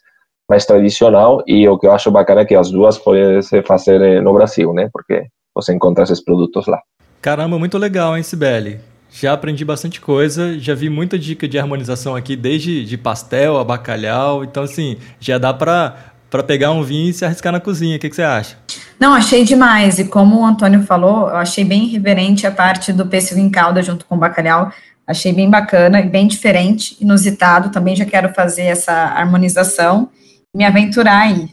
mais 0.48 0.66
tradicional 0.66 1.44
e 1.46 1.68
o 1.68 1.78
que 1.78 1.86
eu 1.86 1.92
acho 1.92 2.10
bacana 2.10 2.40
é 2.40 2.44
que 2.44 2.56
as 2.56 2.72
duas 2.72 2.98
podem 2.98 3.40
se 3.40 3.62
fazer 3.62 4.00
eh, 4.00 4.20
no 4.20 4.34
Brasil, 4.34 4.72
né? 4.72 4.88
Porque 4.92 5.28
você 5.54 5.72
encontra 5.72 6.02
esses 6.02 6.20
produtos 6.20 6.66
lá. 6.66 6.80
Caramba, 7.22 7.56
muito 7.56 7.78
legal, 7.78 8.16
hein, 8.16 8.24
Sibeli? 8.24 8.80
Já 9.12 9.32
aprendi 9.32 9.64
bastante 9.64 10.00
coisa, 10.00 10.58
já 10.58 10.74
vi 10.74 10.90
muita 10.90 11.16
dica 11.16 11.46
de 11.46 11.56
harmonização 11.56 12.16
aqui, 12.16 12.34
desde 12.34 12.84
de 12.84 12.98
pastel 12.98 13.58
a 13.58 13.64
bacalhau. 13.64 14.42
Então, 14.42 14.64
assim, 14.64 14.96
já 15.20 15.38
dá 15.38 15.54
para 15.54 16.10
para 16.30 16.44
pegar 16.44 16.70
um 16.70 16.82
vinho 16.82 17.10
e 17.10 17.12
se 17.12 17.24
arriscar 17.24 17.52
na 17.52 17.58
cozinha. 17.58 17.96
O 17.96 17.98
que, 17.98 18.08
que, 18.08 18.14
você 18.14 18.22
acha? 18.22 18.56
Não, 19.00 19.12
achei 19.12 19.44
demais. 19.44 19.98
E 19.98 20.04
como 20.04 20.40
o 20.40 20.46
Antônio 20.46 20.84
falou, 20.84 21.28
eu 21.28 21.36
achei 21.36 21.64
bem 21.64 21.88
reverente 21.88 22.46
a 22.46 22.52
parte 22.52 22.92
do 22.92 23.04
pêssego 23.04 23.40
em 23.40 23.50
calda 23.50 23.82
junto 23.82 24.04
com 24.04 24.14
o 24.14 24.18
bacalhau. 24.18 24.70
Achei 25.10 25.32
bem 25.32 25.50
bacana 25.50 26.00
e 26.00 26.08
bem 26.08 26.28
diferente, 26.28 26.96
inusitado. 27.00 27.70
Também 27.70 27.96
já 27.96 28.04
quero 28.04 28.32
fazer 28.32 28.62
essa 28.62 28.92
harmonização 28.92 30.08
e 30.54 30.58
me 30.58 30.64
aventurar 30.64 31.22
aí. 31.22 31.48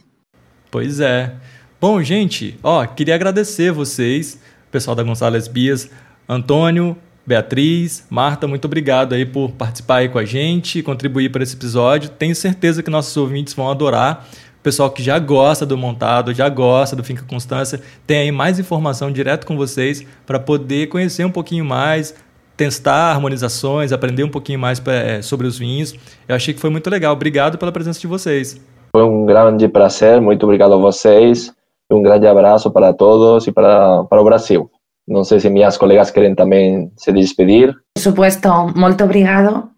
Pois 0.70 1.00
é. 1.00 1.32
Bom, 1.80 2.00
gente, 2.00 2.56
ó, 2.62 2.86
queria 2.86 3.16
agradecer 3.16 3.72
vocês, 3.72 4.38
pessoal 4.70 4.94
da 4.94 5.02
Gonçalves 5.02 5.48
Bias, 5.48 5.90
Antônio, 6.28 6.96
Beatriz, 7.26 8.06
Marta, 8.08 8.46
muito 8.46 8.66
obrigado 8.66 9.12
aí 9.12 9.26
por 9.26 9.50
participar 9.50 9.96
aí 9.96 10.08
com 10.08 10.20
a 10.20 10.24
gente, 10.24 10.80
contribuir 10.80 11.32
para 11.32 11.42
esse 11.42 11.56
episódio. 11.56 12.10
Tenho 12.10 12.36
certeza 12.36 12.80
que 12.80 12.90
nossos 12.90 13.16
ouvintes 13.16 13.54
vão 13.54 13.68
adorar. 13.68 14.24
O 14.60 14.62
pessoal 14.62 14.88
que 14.88 15.02
já 15.02 15.18
gosta 15.18 15.66
do 15.66 15.76
montado, 15.76 16.32
já 16.32 16.48
gosta 16.48 16.94
do 16.94 17.02
Finca 17.02 17.24
Constância, 17.24 17.80
tem 18.06 18.18
aí 18.18 18.30
mais 18.30 18.60
informação 18.60 19.10
direto 19.10 19.46
com 19.46 19.56
vocês 19.56 20.04
para 20.24 20.38
poder 20.38 20.88
conhecer 20.88 21.24
um 21.24 21.30
pouquinho 21.30 21.64
mais, 21.64 22.14
testar 22.58 23.12
harmonizações, 23.12 23.92
aprender 23.92 24.24
um 24.24 24.28
pouquinho 24.28 24.58
mais 24.58 24.82
é, 24.86 25.22
sobre 25.22 25.46
os 25.46 25.56
vinhos. 25.56 25.94
Eu 26.28 26.34
achei 26.34 26.52
que 26.52 26.60
foi 26.60 26.68
muito 26.68 26.90
legal. 26.90 27.12
Obrigado 27.12 27.56
pela 27.56 27.70
presença 27.70 28.00
de 28.00 28.06
vocês. 28.08 28.60
Foi 28.90 29.04
um 29.04 29.24
grande 29.24 29.68
prazer, 29.68 30.20
muito 30.20 30.42
obrigado 30.42 30.74
a 30.74 30.76
vocês. 30.76 31.52
Um 31.90 32.02
grande 32.02 32.26
abraço 32.26 32.70
para 32.70 32.92
todos 32.92 33.46
e 33.46 33.52
para, 33.52 34.04
para 34.04 34.20
o 34.20 34.24
Brasil. 34.24 34.70
Não 35.06 35.24
sei 35.24 35.40
se 35.40 35.48
minhas 35.48 35.78
colegas 35.78 36.10
querem 36.10 36.34
também 36.34 36.92
se 36.96 37.10
despedir. 37.12 37.74
Por 37.96 38.02
supuesto, 38.02 38.48
muito 38.76 39.02
obrigado. 39.02 39.70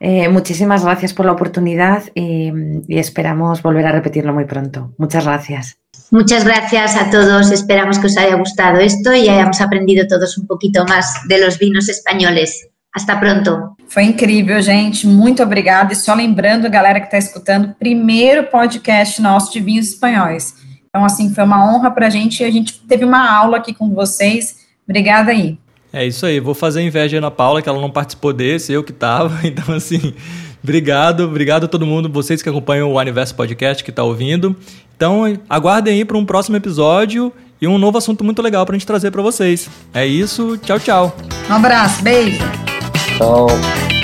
Eh, 0.00 0.28
muchísimas 0.28 0.84
gracias 0.84 1.12
por 1.12 1.26
la 1.26 1.32
oportunidad 1.32 2.04
y, 2.14 2.52
y, 2.86 2.98
esperamos 2.98 3.62
volver 3.62 3.86
a 3.86 3.92
repetirlo 3.92 4.32
muy 4.32 4.44
pronto. 4.44 4.92
Muchas 4.96 5.24
gracias. 5.24 5.78
Muchas 6.10 6.44
gracias 6.44 6.96
a 6.96 7.10
todos. 7.10 7.50
Esperamos 7.50 7.98
que 7.98 8.06
os 8.06 8.16
haya 8.16 8.36
gustado 8.36 8.78
esto 8.78 9.12
y 9.12 9.28
hayamos 9.28 9.60
aprendido 9.60 10.06
todos 10.06 10.38
un 10.38 10.46
poquito 10.46 10.84
más 10.86 11.14
de 11.28 11.40
los 11.40 11.58
vinos 11.58 11.88
españoles. 11.88 12.68
Hasta 12.94 13.18
pronto. 13.18 13.76
Foi 13.86 14.04
incrível, 14.04 14.60
gente. 14.62 15.06
Muito 15.06 15.42
obrigada. 15.42 15.92
E 15.92 15.96
só 15.96 16.14
lembrando, 16.14 16.70
galera 16.70 17.00
que 17.00 17.06
está 17.06 17.18
escutando, 17.18 17.74
primeiro 17.78 18.44
podcast 18.44 19.20
nosso 19.20 19.52
de 19.52 19.60
vinhos 19.60 19.88
espanhóis. 19.88 20.54
Então, 20.88 21.04
assim, 21.04 21.32
foi 21.32 21.44
uma 21.44 21.64
honra 21.64 21.90
para 21.90 22.06
a 22.06 22.10
gente 22.10 22.42
e 22.42 22.46
a 22.46 22.50
gente 22.50 22.80
teve 22.86 23.04
uma 23.04 23.30
aula 23.30 23.58
aqui 23.58 23.74
com 23.74 23.90
vocês. 23.90 24.56
Obrigada 24.86 25.32
aí. 25.32 25.58
É 25.92 26.06
isso 26.06 26.26
aí. 26.26 26.40
Vou 26.40 26.54
fazer 26.54 26.82
inveja 26.82 27.20
na 27.20 27.30
Paula, 27.30 27.62
que 27.62 27.68
ela 27.68 27.80
não 27.80 27.90
participou 27.90 28.32
desse, 28.32 28.72
eu 28.72 28.82
que 28.84 28.92
estava. 28.92 29.38
Então, 29.44 29.74
assim, 29.74 30.12
obrigado. 30.62 31.24
Obrigado 31.24 31.64
a 31.64 31.68
todo 31.68 31.86
mundo, 31.86 32.08
vocês 32.08 32.42
que 32.42 32.48
acompanham 32.48 32.92
o 32.92 32.98
Aniverso 32.98 33.34
Podcast, 33.34 33.82
que 33.82 33.90
está 33.90 34.02
ouvindo. 34.04 34.54
Então, 34.96 35.38
aguardem 35.48 35.94
aí 35.94 36.04
para 36.04 36.18
um 36.18 36.24
próximo 36.24 36.56
episódio 36.56 37.32
e 37.60 37.66
um 37.66 37.78
novo 37.78 37.98
assunto 37.98 38.24
muito 38.24 38.42
legal 38.42 38.64
para 38.66 38.74
a 38.74 38.78
gente 38.78 38.86
trazer 38.86 39.10
para 39.10 39.22
vocês. 39.22 39.68
É 39.94 40.06
isso. 40.06 40.58
Tchau, 40.58 40.78
tchau. 40.78 41.16
Um 41.48 41.54
abraço. 41.54 42.02
Beijo. 42.02 42.38
Tchau. 43.16 43.97